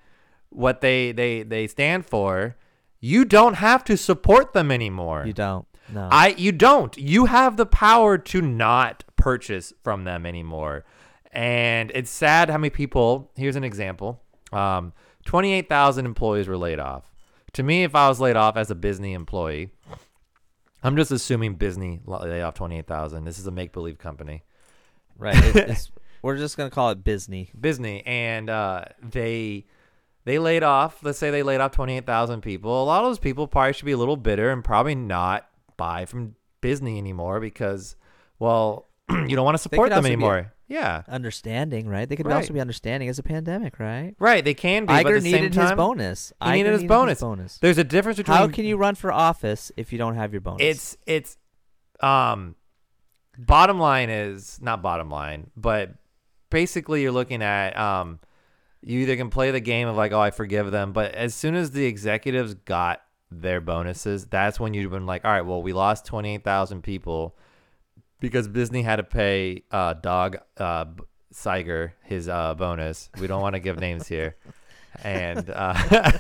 what 0.50 0.82
they 0.82 1.12
they 1.12 1.44
they 1.44 1.68
stand 1.68 2.06
for. 2.06 2.56
You 3.00 3.26
don't 3.26 3.56
have 3.56 3.84
to 3.84 3.98
support 3.98 4.54
them 4.54 4.72
anymore. 4.72 5.24
You 5.28 5.34
don't. 5.34 5.68
No. 5.94 6.10
I 6.12 6.30
you 6.30 6.52
don't. 6.52 6.98
You 6.98 7.26
have 7.26 7.58
the 7.58 7.68
power 7.68 8.18
to 8.18 8.42
not 8.42 9.04
purchase 9.26 9.74
from 9.84 10.04
them 10.04 10.24
anymore. 10.24 10.86
And 11.32 11.92
it's 11.96 12.12
sad 12.12 12.52
how 12.52 12.60
many 12.60 12.70
people. 12.70 13.32
Here's 13.36 13.56
an 13.56 13.64
example. 13.64 14.22
Um, 14.54 14.94
twenty 15.26 15.52
eight 15.52 15.68
thousand 15.68 16.06
employees 16.06 16.48
were 16.48 16.58
laid 16.58 16.80
off. 16.80 17.12
To 17.54 17.64
me, 17.64 17.84
if 17.84 17.96
I 17.96 18.08
was 18.08 18.20
laid 18.20 18.36
off 18.36 18.56
as 18.56 18.70
a 18.70 18.76
Disney 18.76 19.14
employee, 19.14 19.72
I'm 20.84 20.96
just 20.96 21.12
assuming 21.12 21.56
Disney 21.56 22.02
laid 22.06 22.44
off 22.44 22.54
twenty 22.54 22.78
eight 22.78 22.86
thousand. 22.86 23.26
This 23.26 23.40
is 23.40 23.48
a 23.48 23.52
make 23.52 23.74
believe 23.74 23.98
company. 23.98 24.44
right. 25.18 25.36
It, 25.36 25.56
it's, 25.56 25.92
we're 26.22 26.38
just 26.38 26.56
gonna 26.56 26.70
call 26.70 26.92
it 26.92 27.04
Disney. 27.04 27.50
Disney, 27.60 28.06
and 28.06 28.48
uh, 28.48 28.86
they 29.02 29.66
they 30.26 30.38
laid 30.38 30.62
off. 30.62 31.04
Let's 31.04 31.18
say 31.18 31.32
they 31.32 31.42
laid 31.42 31.62
off 31.62 31.72
twenty 31.72 31.98
eight 31.98 32.06
thousand 32.06 32.42
people. 32.42 32.84
A 32.84 32.86
lot 32.86 33.04
of 33.04 33.10
those 33.10 33.20
people 33.20 33.48
probably 33.48 33.74
should 33.74 33.86
be 33.86 33.94
a 33.94 33.98
little 33.98 34.18
bitter 34.18 34.52
and 34.52 34.64
probably 34.64 34.94
not 34.94 35.50
buy 35.78 36.06
from 36.06 36.36
Disney 36.62 37.00
anymore 37.00 37.40
because, 37.40 37.96
well, 38.38 38.88
you 39.28 39.36
don't 39.36 39.46
want 39.46 39.56
to 39.56 39.62
support 39.62 39.90
them 39.90 40.06
anymore. 40.06 40.52
yeah, 40.68 41.04
Understanding, 41.08 41.88
right? 41.88 42.10
They 42.10 42.16
could 42.16 42.26
Right. 42.26 42.36
also 42.38 42.54
be 42.54 42.60
understanding 42.60 43.08
as 43.10 43.20
a 43.20 43.24
pandemic, 43.24 43.80
right? 43.80 44.16
right. 44.20 44.44
They 44.44 44.54
can 44.56 44.86
be. 44.86 44.94
but 44.94 45.06
Iger 45.06 45.18
at 45.18 45.24
the 45.24 45.30
same 45.32 45.32
needed 45.42 45.54
time, 45.54 45.68
his 45.70 45.76
bonus. 45.76 46.34
He 46.42 46.48
Iger 46.50 46.54
needed 46.54 46.74
his 46.74 46.84
bonus. 46.86 47.20
bonus. 47.22 47.58
There's 47.60 47.78
a 47.78 47.84
difference 47.84 48.18
between 48.18 48.36
How 48.38 48.48
can 48.48 48.66
you 48.66 48.78
run 48.78 48.96
for 48.96 49.12
office 49.12 49.72
if 49.78 49.92
you 49.92 49.98
don't 50.00 50.16
have 50.16 50.34
your 50.34 50.42
bonus? 50.42 50.62
It's 50.62 50.98
it's 51.06 51.38
um 52.02 52.56
bottom 53.38 53.80
line 53.80 54.10
is 54.10 54.60
not 54.62 54.82
bottom 54.82 55.10
line, 55.10 55.52
but 55.56 55.92
basically 56.50 57.02
you're 57.04 57.12
looking 57.12 57.42
at 57.44 57.78
um 57.78 58.20
you 58.82 59.00
either 59.02 59.16
can 59.18 59.30
play 59.30 59.52
the 59.52 59.60
game 59.60 59.88
of 59.88 59.96
like 59.96 60.12
oh 60.12 60.20
I 60.20 60.32
forgive 60.32 60.72
them, 60.72 60.94
but 60.94 61.14
as 61.14 61.34
soon 61.36 61.54
as 61.56 61.72
the 61.72 61.86
executives 61.86 62.54
got 62.56 63.02
their 63.32 63.60
bonuses, 63.62 64.26
that's 64.26 64.60
when 64.60 64.74
you've 64.74 64.92
been 64.92 65.06
like, 65.08 65.26
all 65.26 65.32
right, 65.32 65.42
well, 65.42 65.62
we 65.62 65.74
lost 65.74 66.06
28,000 66.06 66.82
people 66.84 67.36
because 68.30 68.48
Disney 68.48 68.82
had 68.82 68.98
to 68.98 69.04
pay 69.04 69.64
uh, 69.72 69.94
Dog 69.94 70.38
uh, 70.58 70.86
Siger 71.34 71.92
his 72.04 72.30
uh, 72.30 72.56
bonus. 72.56 73.10
We 73.20 73.28
don't 73.28 73.42
want 73.42 73.56
to 73.56 73.60
give 73.60 73.80
names 73.80 74.08
here. 74.08 74.36
And 75.04 75.50
uh, 75.50 76.12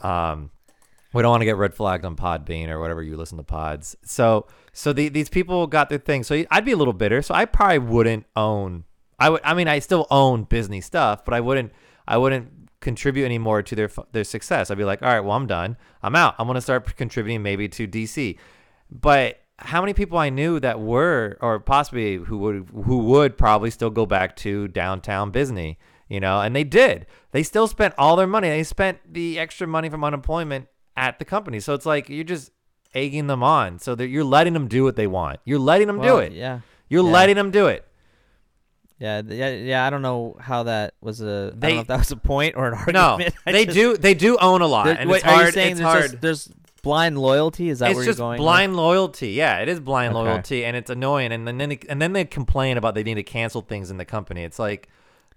um, 0.00 0.50
we 1.12 1.22
don't 1.22 1.30
want 1.30 1.40
to 1.40 1.46
get 1.46 1.56
red 1.56 1.74
flagged 1.74 2.04
on 2.04 2.16
Podbean 2.16 2.68
or 2.68 2.78
whatever 2.78 3.02
you 3.02 3.16
listen 3.16 3.38
to 3.38 3.44
pods. 3.44 3.96
So, 4.04 4.46
so 4.72 4.92
the, 4.92 5.08
these 5.08 5.30
people 5.30 5.66
got 5.66 5.88
their 5.88 5.98
thing. 5.98 6.22
So 6.22 6.44
I'd 6.50 6.64
be 6.64 6.72
a 6.72 6.76
little 6.76 6.92
bitter. 6.92 7.22
So 7.22 7.34
I 7.34 7.46
probably 7.46 7.78
wouldn't 7.78 8.26
own. 8.36 8.84
I 9.18 9.30
would. 9.30 9.40
I 9.42 9.54
mean, 9.54 9.68
I 9.68 9.78
still 9.78 10.06
own 10.10 10.44
Disney 10.44 10.82
stuff, 10.82 11.24
but 11.24 11.32
I 11.32 11.40
wouldn't. 11.40 11.72
I 12.06 12.18
wouldn't 12.18 12.70
contribute 12.80 13.24
anymore 13.24 13.62
to 13.62 13.74
their 13.74 13.90
their 14.12 14.24
success. 14.24 14.70
I'd 14.70 14.76
be 14.76 14.84
like, 14.84 15.00
all 15.02 15.08
right, 15.08 15.20
well, 15.20 15.36
I'm 15.36 15.46
done. 15.46 15.78
I'm 16.02 16.14
out. 16.14 16.34
I'm 16.38 16.46
gonna 16.46 16.60
start 16.60 16.94
contributing 16.96 17.42
maybe 17.42 17.66
to 17.70 17.88
DC. 17.88 18.36
But 18.90 19.40
how 19.58 19.80
many 19.80 19.94
people 19.94 20.18
I 20.18 20.28
knew 20.30 20.60
that 20.60 20.80
were, 20.80 21.38
or 21.40 21.58
possibly 21.60 22.16
who 22.16 22.38
would, 22.38 22.68
who 22.84 22.98
would 22.98 23.38
probably 23.38 23.70
still 23.70 23.90
go 23.90 24.04
back 24.06 24.36
to 24.36 24.68
downtown 24.68 25.30
Disney, 25.30 25.78
you 26.08 26.20
know, 26.20 26.40
and 26.40 26.54
they 26.54 26.64
did. 26.64 27.06
They 27.32 27.42
still 27.42 27.66
spent 27.66 27.94
all 27.96 28.16
their 28.16 28.26
money. 28.26 28.48
They 28.48 28.62
spent 28.64 28.98
the 29.12 29.38
extra 29.38 29.66
money 29.66 29.88
from 29.88 30.04
unemployment 30.04 30.68
at 30.96 31.18
the 31.18 31.24
company. 31.24 31.60
So 31.60 31.74
it's 31.74 31.86
like 31.86 32.08
you're 32.08 32.24
just 32.24 32.50
egging 32.94 33.26
them 33.26 33.42
on. 33.42 33.78
So 33.78 33.94
that 33.94 34.08
you're 34.08 34.24
letting 34.24 34.52
them 34.52 34.68
do 34.68 34.84
what 34.84 34.96
they 34.96 35.06
want. 35.06 35.40
You're 35.44 35.58
letting 35.58 35.86
them 35.86 35.98
Well, 35.98 36.16
do 36.18 36.22
it. 36.22 36.32
Yeah. 36.32 36.60
You're 36.88 37.04
yeah. 37.04 37.10
letting 37.12 37.36
them 37.36 37.50
do 37.50 37.66
it. 37.66 37.84
Yeah, 38.98 39.20
yeah, 39.26 39.50
yeah. 39.50 39.86
I 39.86 39.90
don't 39.90 40.00
know 40.00 40.36
how 40.40 40.62
that 40.62 40.94
was 41.02 41.20
a. 41.20 41.52
I 41.54 41.58
They- 41.58 41.66
don't 41.68 41.76
know 41.76 41.80
if 41.82 41.86
that 41.88 41.98
was 41.98 42.12
a 42.12 42.16
point 42.16 42.54
or 42.56 42.68
an 42.68 42.74
argument. 42.74 43.34
No, 43.46 43.52
they 43.52 43.66
just- 43.66 43.74
do. 43.74 43.96
They 43.98 44.14
do 44.14 44.38
own 44.38 44.62
a 44.62 44.66
lot, 44.66 44.88
and 44.88 45.10
wait, 45.10 45.18
it's 45.18 45.24
are 45.26 45.30
hard. 45.34 45.46
you 45.46 45.52
saying 45.52 45.70
it's 45.72 45.80
there's 45.80 45.90
hard. 45.92 46.10
Just, 46.12 46.20
there's 46.22 46.48
blind 46.86 47.18
loyalty? 47.18 47.68
Is 47.68 47.80
that 47.80 47.90
it's 47.90 47.96
where 47.96 48.04
just 48.06 48.18
you're 48.18 48.24
going? 48.26 48.38
with? 48.38 48.44
blind 48.44 48.76
loyalty. 48.76 49.30
Yeah, 49.32 49.58
it 49.58 49.68
is 49.68 49.80
blind 49.80 50.14
Okay. 50.14 50.24
loyalty, 50.24 50.64
and 50.64 50.76
it's 50.76 50.88
annoying. 50.90 51.32
And 51.32 51.46
then 51.46 51.58
they, 51.58 51.78
and 51.88 52.00
then 52.00 52.12
they 52.12 52.24
complain 52.24 52.76
about 52.78 52.94
they 52.94 53.02
need 53.02 53.14
to 53.14 53.22
cancel 53.22 53.60
things 53.62 53.90
in 53.90 53.96
the 53.98 54.04
company. 54.04 54.44
It's 54.44 54.58
like, 54.58 54.88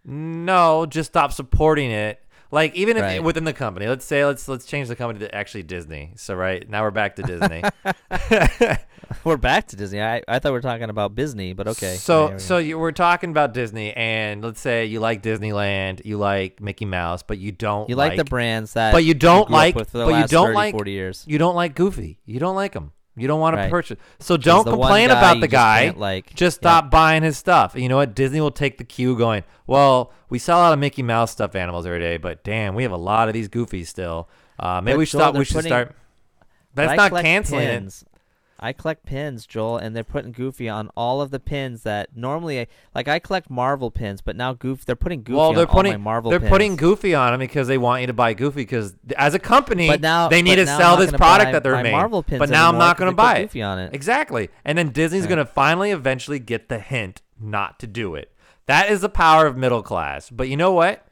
no, 0.06 0.86
just 0.86 1.10
stop 1.12 1.34
supporting 1.34 1.92
it. 1.92 2.24
Like 2.52 2.74
even 2.76 2.98
if 2.98 3.04
Right. 3.04 3.24
within 3.24 3.44
the 3.44 3.54
company, 3.54 3.88
let's 3.88 4.06
say 4.06 4.26
let's 4.26 4.48
let's 4.48 4.66
change 4.66 4.88
the 4.88 4.96
company 4.96 5.20
to 5.26 5.34
actually 5.36 5.64
Disney. 5.64 6.14
So 6.16 6.34
right 6.36 6.68
now 6.70 6.82
we're 6.84 6.92
back 6.92 7.16
to 7.18 7.24
Disney. 7.24 7.64
We're 9.24 9.38
back 9.38 9.68
to 9.70 9.76
Disney. 9.76 10.02
I, 10.02 10.22
I 10.28 10.38
thought 10.38 10.50
we 10.50 10.58
were 10.58 10.62
talking 10.62 10.90
about 10.90 11.16
Disney, 11.16 11.54
but 11.54 11.68
okay. 11.70 11.96
So 11.96 12.38
so 12.38 12.60
you, 12.60 12.78
we're 12.78 12.92
talking 12.92 13.32
about 13.32 13.56
Disney, 13.56 13.92
and 13.94 14.44
let's 14.44 14.62
say 14.62 14.86
you 14.86 15.00
like 15.00 15.24
Disneyland, 15.24 16.06
you 16.06 16.18
like 16.18 16.62
Mickey 16.62 16.86
Mouse, 16.86 17.24
but 17.24 17.40
you 17.40 17.52
don't 17.52 17.90
you 17.90 17.96
like, 17.96 18.18
the 18.18 18.24
brands 18.24 18.74
that, 18.74 18.92
but 18.92 19.04
you 19.04 19.16
don't 19.16 19.44
up 19.46 19.50
like- 19.50 19.76
with 19.76 19.90
for 19.90 19.98
the 19.98 20.06
but 20.06 20.22
you 20.22 20.28
don't 20.28 20.46
30, 20.48 20.56
like- 20.56 20.74
40 20.74 20.92
years. 20.92 21.24
you 21.28 21.40
don't 21.40 21.56
like 21.56 21.74
Goofy. 21.76 22.20
You 22.26 22.40
don't 22.40 22.56
like 22.56 22.76
him. 22.76 22.92
You 23.16 23.28
don't 23.28 23.40
want 23.40 23.56
to 23.56 23.62
Right. 23.64 23.70
purchase. 23.72 23.98
So 24.20 24.38
don't 24.38 24.64
complain 24.66 25.10
about 25.10 25.42
the 25.42 25.48
guy. 25.48 25.86
can't 25.86 26.00
like. 26.00 26.34
Just 26.36 26.58
Yeah. 26.58 26.70
stop 26.70 26.92
buying 26.92 27.24
his 27.24 27.38
stuff. 27.38 27.74
And 27.74 27.84
you 27.84 27.90
know 27.90 27.98
what? 27.98 28.16
Disney 28.16 28.40
will 28.40 28.52
take 28.52 28.78
the 28.78 28.84
cue 28.86 29.18
going, 29.18 29.44
well, 29.68 30.14
we 30.30 30.40
sell 30.40 30.60
a 30.60 30.62
lot 30.62 30.74
of 30.74 30.80
Mickey 30.80 31.04
Mouse 31.04 31.32
stuffed 31.32 31.56
animals 31.56 31.86
every 31.86 32.00
day, 32.00 32.18
but 32.18 32.44
damn, 32.44 32.76
we 32.76 32.84
have 32.84 32.92
a 32.94 32.98
lot 32.98 33.28
of 33.28 33.34
these 33.34 33.50
goofies 33.50 33.88
still. 33.88 34.30
Uh, 34.58 34.80
maybe 34.82 34.94
But 34.96 35.00
we 35.00 35.06
should 35.06 35.20
stop. 35.20 35.36
We 35.36 35.44
should 35.46 35.56
putting- 35.56 35.70
start. 35.70 35.96
But 36.76 36.88
That's 36.96 37.12
not 37.12 37.24
canceling 37.24 37.68
pins. 37.68 38.06
I 38.62 38.74
collect 38.74 39.06
pins, 39.06 39.46
Joel, 39.46 39.78
and 39.78 39.96
they're 39.96 40.04
putting 40.04 40.32
Goofy 40.32 40.68
on 40.68 40.90
all 40.96 41.22
of 41.22 41.32
the 41.32 41.40
pins 41.40 41.84
that 41.84 42.16
normally, 42.16 42.60
I, 42.62 42.68
like 42.94 43.08
I 43.08 43.20
collect 43.20 43.50
Marvel 43.50 43.90
pins, 43.92 44.22
but 44.22 44.36
now 44.36 44.54
Goof, 44.54 44.86
they're 44.86 44.96
putting. 44.96 45.24
Goofy 45.24 45.38
Well, 45.38 45.54
they're 45.54 45.64
on 45.64 45.70
all 45.70 45.76
putting 45.76 45.92
my 45.94 45.98
Marvel 45.98 46.32
they're 46.32 46.40
pins. 46.40 46.50
putting 46.50 46.76
Goofy 46.76 47.16
on 47.16 47.32
them 47.32 47.40
because 47.40 47.68
they 47.68 47.78
want 47.78 48.02
you 48.02 48.08
to 48.08 48.14
buy 48.14 48.34
Goofy 48.34 48.62
because 48.62 48.96
as 49.18 49.34
a 49.34 49.40
company 49.40 49.88
but 49.88 50.02
now 50.02 50.28
they 50.28 50.42
need 50.42 50.56
to 50.56 50.66
sell 50.68 50.98
this 50.98 51.12
product 51.12 51.52
that 51.54 51.64
they're 51.64 51.76
making. 51.78 51.92
Marvel 51.92 52.22
pins 52.24 52.40
but 52.40 52.50
now 52.50 52.70
I'm 52.70 52.78
not 52.78 52.98
going 52.98 53.12
to 53.12 53.16
buy 53.16 53.38
it. 53.38 53.42
Goofy 53.44 53.62
on 53.62 53.80
it. 53.80 53.94
Exactly. 53.94 54.50
And 54.66 54.78
then 54.78 54.90
Disney's 54.90 55.22
Right. 55.24 55.30
going 55.30 55.38
to 55.40 55.46
finally 55.46 55.92
eventually 55.92 56.40
get 56.40 56.70
the 56.70 56.80
hint 56.80 57.22
not 57.40 57.80
to 57.80 57.88
do 57.88 58.16
it. 58.16 58.32
That 58.66 58.90
is 58.92 59.02
the 59.02 59.10
power 59.10 59.48
of 59.48 59.58
middle 59.58 59.82
class. 59.82 60.30
But 60.30 60.50
you 60.50 60.58
know 60.58 60.72
what? 60.74 61.06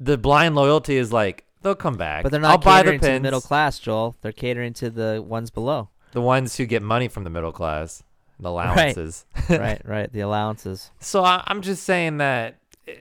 The 0.00 0.18
blind 0.18 0.54
loyalty 0.56 0.96
is 0.96 1.12
like 1.12 1.44
they'll 1.62 1.74
come 1.76 1.96
back. 1.96 2.24
But 2.24 2.32
they're 2.32 2.40
not 2.40 2.48
I'll 2.50 2.56
not 2.58 2.64
buy 2.64 2.78
the 2.82 2.92
catering 2.92 3.00
to 3.00 3.06
the 3.12 3.20
middle 3.20 3.40
class, 3.40 3.78
Joel. 3.78 4.16
They're 4.20 4.32
catering 4.32 4.72
to 4.74 4.90
the 4.90 5.24
ones 5.26 5.50
below. 5.50 5.90
The 6.12 6.20
ones 6.22 6.56
who 6.56 6.66
get 6.66 6.82
money 6.82 7.08
from 7.08 7.24
the 7.24 7.30
middle 7.30 7.52
class, 7.52 8.02
the 8.38 8.48
allowances. 8.50 9.24
right, 9.48 9.80
right. 9.86 10.12
The 10.12 10.20
allowances. 10.20 10.90
So 11.00 11.24
I, 11.24 11.42
I'm 11.46 11.62
just 11.62 11.84
saying 11.84 12.18
that. 12.18 12.58
uh, 12.86 12.92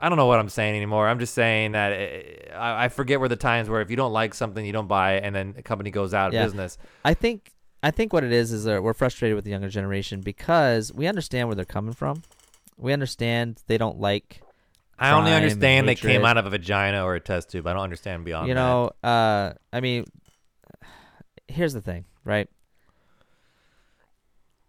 I 0.00 0.08
don't 0.08 0.18
know 0.18 0.26
what 0.26 0.38
I'm 0.38 0.48
saying 0.48 0.76
anymore. 0.76 1.08
I'm 1.08 1.18
just 1.18 1.34
saying 1.34 1.72
that 1.72 1.92
uh, 1.92 2.54
I, 2.56 2.84
I 2.84 2.88
forget 2.88 3.18
where 3.20 3.28
the 3.28 3.36
times 3.36 3.68
where 3.68 3.80
if 3.80 3.90
you 3.90 3.96
don't 3.96 4.12
like 4.12 4.34
something, 4.34 4.64
you 4.64 4.72
don't 4.72 4.86
buy 4.88 5.14
it, 5.14 5.24
and 5.24 5.34
then 5.34 5.54
a 5.56 5.62
company 5.62 5.90
goes 5.90 6.12
out 6.14 6.28
of 6.28 6.34
Yeah. 6.34 6.44
business. 6.44 6.78
I 7.04 7.14
think 7.14 7.52
I 7.82 7.90
think 7.90 8.12
what 8.12 8.24
it 8.24 8.32
is 8.32 8.52
is 8.52 8.64
that 8.64 8.82
we're 8.82 8.92
frustrated 8.94 9.36
with 9.36 9.44
the 9.44 9.50
younger 9.52 9.68
generation 9.68 10.20
because 10.20 10.92
we 10.92 11.06
understand 11.06 11.48
where 11.48 11.54
they're 11.54 11.64
coming 11.64 11.94
from. 11.94 12.22
We 12.76 12.92
understand 12.92 13.62
they 13.68 13.78
don't 13.78 13.98
like 14.00 14.42
I 14.98 15.12
only 15.12 15.32
understand 15.32 15.88
they 15.88 15.94
came 15.94 16.24
out 16.24 16.38
of 16.38 16.46
a 16.46 16.50
vagina 16.50 17.04
or 17.04 17.14
a 17.14 17.20
test 17.20 17.50
tube. 17.50 17.66
I 17.68 17.72
don't 17.72 17.82
understand 17.82 18.24
beyond 18.24 18.48
you 18.48 18.54
know, 18.54 18.90
uh 19.02 19.52
I 19.72 19.80
mean 19.80 20.04
here's 21.48 21.72
the 21.72 21.80
thing, 21.80 22.04
right? 22.24 22.48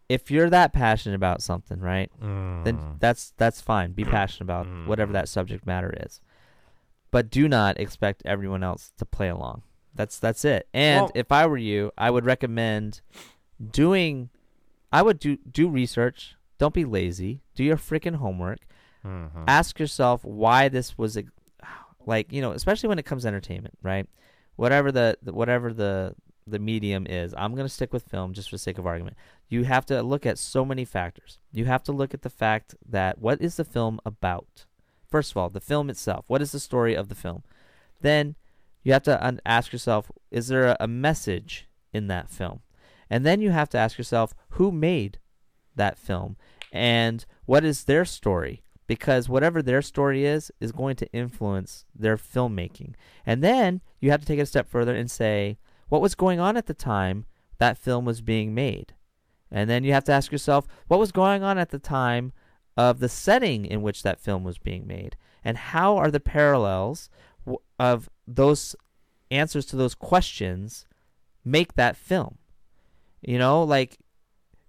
If 0.08 0.32
you're 0.32 0.50
that 0.50 0.74
passionate 0.74 1.16
about 1.16 1.42
something, 1.44 1.80
right? 1.80 2.10
Then 2.20 2.64
Mm. 2.78 3.00
that's 3.00 3.32
that's 3.38 3.62
fine. 3.62 3.92
Be 3.92 4.04
passionate 4.04 4.46
about 4.46 4.66
whatever 4.88 5.12
Mm. 5.12 5.14
that 5.14 5.30
subject 5.30 5.68
matter 5.68 5.94
is. 6.04 6.20
But 7.12 7.30
do 7.30 7.48
not 7.48 7.80
expect 7.80 8.24
everyone 8.26 8.64
else 8.64 8.92
to 8.98 9.06
play 9.06 9.30
along. 9.30 9.62
That's 9.94 10.18
that's 10.20 10.44
it. 10.46 10.68
And 10.74 11.04
Well- 11.04 11.12
if 11.14 11.32
I 11.32 11.46
were 11.46 11.58
you, 11.58 11.92
I 11.98 12.10
would 12.10 12.26
recommend 12.26 13.02
doing 13.72 14.30
I 14.92 15.04
would 15.04 15.20
do 15.20 15.38
do 15.38 15.70
research. 15.70 16.36
Don't 16.58 16.74
be 16.74 16.86
lazy. 16.86 17.42
Do 17.54 17.64
your 17.64 17.78
freaking 17.78 18.16
homework. 18.16 18.60
Mhm. 19.06 19.44
Ask 19.48 19.80
yourself 19.80 20.26
why 20.26 20.68
this 20.70 20.98
was 20.98 21.16
a, 21.18 21.24
like, 22.06 22.34
you 22.34 22.42
know, 22.42 22.52
especially 22.52 22.90
when 22.90 22.98
it 23.00 23.06
comes 23.06 23.22
to 23.24 23.28
entertainment, 23.30 23.78
right? 23.84 24.10
Whatever 24.56 24.92
the, 24.92 25.18
the 25.22 25.32
whatever 25.32 25.72
the 25.72 26.16
the 26.50 26.60
medium 26.60 27.06
is. 27.08 27.34
I'm 27.38 27.54
going 27.54 27.66
to 27.66 27.74
stick 27.74 27.94
with 27.94 28.10
film 28.10 28.34
just 28.34 28.50
for 28.50 28.58
sake 28.58 28.78
of 28.78 28.86
argument. 28.86 29.18
You 29.48 29.64
have 29.64 29.86
to 29.88 30.02
look 30.04 30.26
at 30.26 30.38
so 30.38 30.66
many 30.66 30.86
factors. 30.86 31.40
You 31.52 31.66
have 31.66 31.84
to 31.84 31.92
look 31.92 32.14
at 32.14 32.22
the 32.22 32.30
fact 32.30 32.76
that 32.88 33.20
what 33.20 33.42
is 33.42 33.56
the 33.56 33.66
film 33.66 34.00
about? 34.06 34.66
First 35.10 35.32
of 35.32 35.38
all, 35.38 35.50
the 35.50 35.62
film 35.62 35.90
itself. 35.90 36.26
What 36.28 36.42
is 36.42 36.52
the 36.52 36.60
story 36.60 36.96
of 36.96 37.10
the 37.10 37.16
film? 37.16 37.44
Then 38.02 38.36
you 38.84 38.94
have 38.94 39.04
to 39.04 39.26
un- 39.26 39.42
ask 39.46 39.74
yourself, 39.74 40.12
is 40.32 40.48
there 40.48 40.68
a, 40.68 40.78
a 40.80 40.88
message 40.88 41.68
in 41.94 42.08
that 42.08 42.30
film? 42.30 42.62
And 43.10 43.26
then 43.26 43.42
you 43.42 43.52
have 43.52 43.70
to 43.70 43.78
ask 43.78 43.98
yourself, 43.98 44.36
who 44.50 44.72
made 44.72 45.20
that 45.76 45.98
film? 45.98 46.38
And 46.72 47.26
what 47.46 47.66
is 47.66 47.86
their 47.86 48.06
story? 48.06 48.62
Because 48.86 49.30
whatever 49.30 49.62
their 49.62 49.82
story 49.82 50.26
is, 50.26 50.52
is 50.60 50.72
going 50.72 50.96
to 50.98 51.12
influence 51.12 51.86
their 51.96 52.18
filmmaking. 52.18 52.94
And 53.26 53.44
then 53.44 53.82
you 54.00 54.12
have 54.12 54.22
to 54.22 54.26
take 54.26 54.40
it 54.40 54.44
a 54.44 54.46
step 54.48 54.70
further 54.70 54.96
and 54.96 55.10
say, 55.10 55.58
what 55.90 56.02
was 56.02 56.16
going 56.16 56.40
on 56.40 56.56
at 56.56 56.68
the 56.68 56.74
time 56.74 57.26
that 57.58 57.78
film 57.78 58.06
was 58.06 58.22
being 58.22 58.54
made? 58.54 58.94
And 59.52 59.70
then 59.70 59.84
you 59.84 59.94
have 59.94 60.04
to 60.06 60.12
ask 60.12 60.32
yourself, 60.32 60.68
what 60.88 61.00
was 61.00 61.12
going 61.12 61.44
on 61.44 61.58
at 61.58 61.70
the 61.70 61.80
time 61.80 62.32
of 62.78 63.00
the 63.00 63.10
setting 63.10 63.66
in 63.66 63.82
which 63.82 64.04
that 64.04 64.20
film 64.20 64.44
was 64.44 64.58
being 64.58 64.88
made? 64.88 65.18
And 65.44 65.58
how 65.58 65.98
are 65.98 66.12
the 66.12 66.20
parallels 66.20 67.10
of 67.80 68.10
those 68.28 68.76
answers 69.32 69.66
to 69.68 69.76
those 69.76 69.96
questions 69.96 70.86
make 71.44 71.74
that 71.74 71.98
film? 71.98 72.38
You 73.22 73.38
know, 73.38 73.64
like 73.64 73.98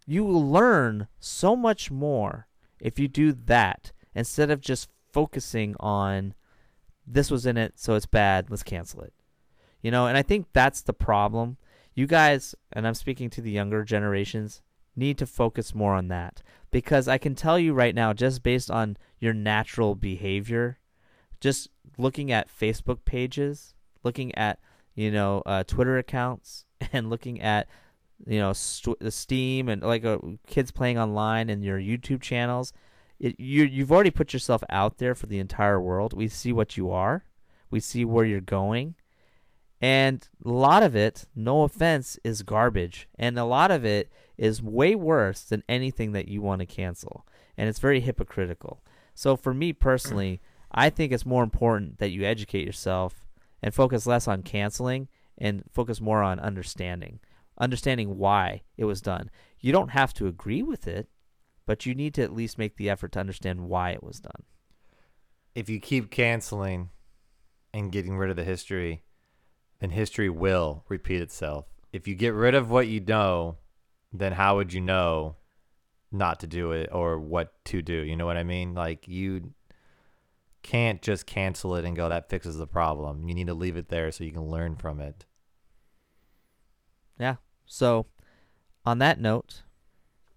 you 0.07 0.25
will 0.25 0.49
learn 0.49 1.09
so 1.19 1.55
much 1.55 1.91
more 1.91 2.47
if 2.81 2.99
you 2.99 3.07
do 3.07 3.33
that 3.33 3.93
instead 4.15 4.51
of 4.51 4.61
just 4.61 4.89
focusing 5.13 5.77
on 5.79 6.35
this 7.07 7.31
was 7.31 7.47
in 7.47 7.57
it, 7.57 7.75
so 7.77 7.95
it's 7.95 8.07
bad, 8.07 8.51
let's 8.51 8.63
cancel 8.63 9.03
it. 9.03 9.13
You 9.83 9.91
know, 9.91 10.07
and 10.07 10.17
I 10.17 10.23
think 10.23 10.47
that's 10.53 10.83
the 10.83 10.93
problem. 10.93 11.57
You 11.95 12.07
guys, 12.07 12.55
and 12.73 12.87
I'm 12.87 12.95
speaking 12.95 13.31
to 13.31 13.41
the 13.41 13.51
younger 13.51 13.85
generations, 13.85 14.63
need 14.97 15.19
to 15.19 15.27
focus 15.27 15.75
more 15.75 15.95
on 15.95 16.09
that 16.09 16.43
because 16.71 17.09
I 17.09 17.19
can 17.19 17.35
tell 17.35 17.59
you 17.59 17.73
right 17.73 17.95
now, 17.95 18.13
just 18.13 18.43
based 18.43 18.71
on 18.71 18.97
your 19.19 19.33
natural 19.33 19.95
behavior, 19.95 20.79
just 21.41 21.69
looking 21.99 22.31
at 22.31 22.49
Facebook 22.49 23.05
pages, 23.05 23.75
looking 24.03 24.35
at 24.35 24.61
you 24.95 25.11
know 25.11 25.43
uh, 25.47 25.65
Twitter 25.65 25.99
accounts, 25.99 26.65
and 26.93 27.11
looking 27.11 27.41
at 27.41 27.69
you 28.27 28.39
know 28.39 28.53
st- 28.53 29.13
Steam 29.13 29.69
and 29.69 29.83
like 29.83 30.05
uh, 30.05 30.19
kids 30.47 30.71
playing 30.71 30.99
online 30.99 31.51
and 31.51 31.65
your 31.65 31.79
YouTube 31.79 32.21
channels, 32.21 32.73
it, 33.19 33.39
you 33.39 33.65
you've 33.65 33.93
already 33.93 34.11
put 34.11 34.33
yourself 34.33 34.63
out 34.71 34.99
there 34.99 35.15
for 35.15 35.27
the 35.27 35.39
entire 35.39 35.81
world. 35.81 36.13
We 36.13 36.29
see 36.29 36.53
what 36.53 36.77
you 36.77 36.91
are, 36.91 37.25
we 37.71 37.81
see 37.81 38.05
where 38.05 38.25
you're 38.25 38.41
going, 38.41 38.95
and 39.81 40.29
a 40.45 40.49
lot 40.49 40.83
of 40.83 40.95
it, 40.95 41.25
no 41.35 41.63
offense, 41.63 42.19
is 42.23 42.43
garbage, 42.43 43.09
and 43.19 43.39
a 43.39 43.45
lot 43.45 43.71
of 43.71 43.85
it 43.85 44.13
is 44.37 44.63
way 44.63 44.95
worse 44.95 45.43
than 45.43 45.63
anything 45.69 46.13
that 46.13 46.29
you 46.29 46.43
want 46.43 46.61
to 46.61 46.67
cancel, 46.67 47.27
and 47.57 47.69
it's 47.69 47.79
very 47.79 48.01
hypocritical. 48.01 48.83
So 49.15 49.37
for 49.37 49.55
me 49.55 49.73
personally, 49.73 50.41
I 50.73 50.91
think 50.91 51.13
it's 51.13 51.27
more 51.27 51.43
important 51.43 51.99
that 51.99 52.11
you 52.11 52.25
educate 52.25 52.67
yourself 52.67 53.27
and 53.63 53.75
focus 53.75 54.07
less 54.07 54.29
on 54.29 54.43
canceling 54.43 55.09
and 55.37 55.65
focus 55.73 56.01
more 56.01 56.23
on 56.23 56.39
understanding, 56.39 57.21
understanding 57.59 58.19
why 58.19 58.63
it 58.77 58.85
was 58.85 59.01
done. 59.01 59.31
You 59.59 59.73
don't 59.73 59.91
have 59.91 60.13
to 60.15 60.27
agree 60.27 60.63
with 60.63 60.87
it, 60.87 61.09
but 61.67 61.87
you 61.87 61.95
need 61.95 62.15
to 62.15 62.23
at 62.23 62.35
least 62.35 62.59
make 62.59 62.77
the 62.77 62.91
effort 62.91 63.13
to 63.13 63.21
understand 63.21 63.69
why 63.69 63.91
it 63.91 64.03
was 64.03 64.21
done. 64.21 64.43
If 65.55 65.69
you 65.69 65.81
keep 65.81 66.11
canceling 66.11 66.91
and 67.73 67.93
getting 67.93 68.17
rid 68.17 68.31
of 68.31 68.37
the 68.37 68.45
history, 68.45 69.03
then 69.81 69.91
history 69.91 70.29
will 70.29 70.85
repeat 70.89 71.21
itself. 71.21 71.67
If 71.93 72.07
you 72.07 72.15
get 72.15 72.35
rid 72.35 72.55
of 72.55 72.71
what 72.71 72.87
you 72.87 73.01
know, 73.01 73.57
then 74.13 74.33
how 74.33 74.57
would 74.57 74.73
you 74.73 74.81
know 74.81 75.37
not 76.13 76.41
to 76.41 76.47
do 76.47 76.73
it 76.73 76.91
or 76.93 77.19
what 77.19 77.53
to 77.67 77.83
do? 77.83 77.95
You 77.95 78.17
know 78.17 78.27
what 78.27 78.37
I 78.37 78.45
mean? 78.45 78.75
Like 78.75 79.09
you 79.09 79.55
can't 80.63 81.01
just 81.01 81.27
cancel 81.27 81.75
it 81.77 81.85
and 81.85 81.97
go 81.97 82.09
that 82.09 82.29
fixes 82.29 82.59
the 82.59 82.67
problem. 82.67 83.27
You 83.29 83.35
need 83.35 83.47
to 83.47 83.55
leave 83.55 83.77
it 83.77 83.89
there 83.89 84.11
so 84.13 84.25
you 84.25 84.33
can 84.33 84.49
learn 84.49 84.77
from 84.77 85.01
it. 85.01 85.25
Yeah. 87.19 87.37
So, 87.67 88.07
on 88.85 88.99
that 88.99 89.21
note, 89.21 89.63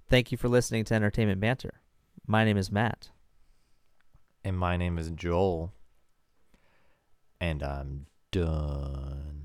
thank 0.10 0.32
you 0.32 0.38
for 0.38 0.48
listening 0.48 0.86
to 0.86 0.94
Entertainment 0.94 1.40
Banter. 1.40 1.82
My 2.28 2.46
name 2.46 2.58
is 2.58 2.72
Matt. 2.72 3.10
And 4.44 4.58
my 4.58 4.78
name 4.78 4.98
is 4.98 5.10
Joel. 5.12 5.74
And 7.40 7.64
I'm 7.64 8.06
done. 8.34 9.43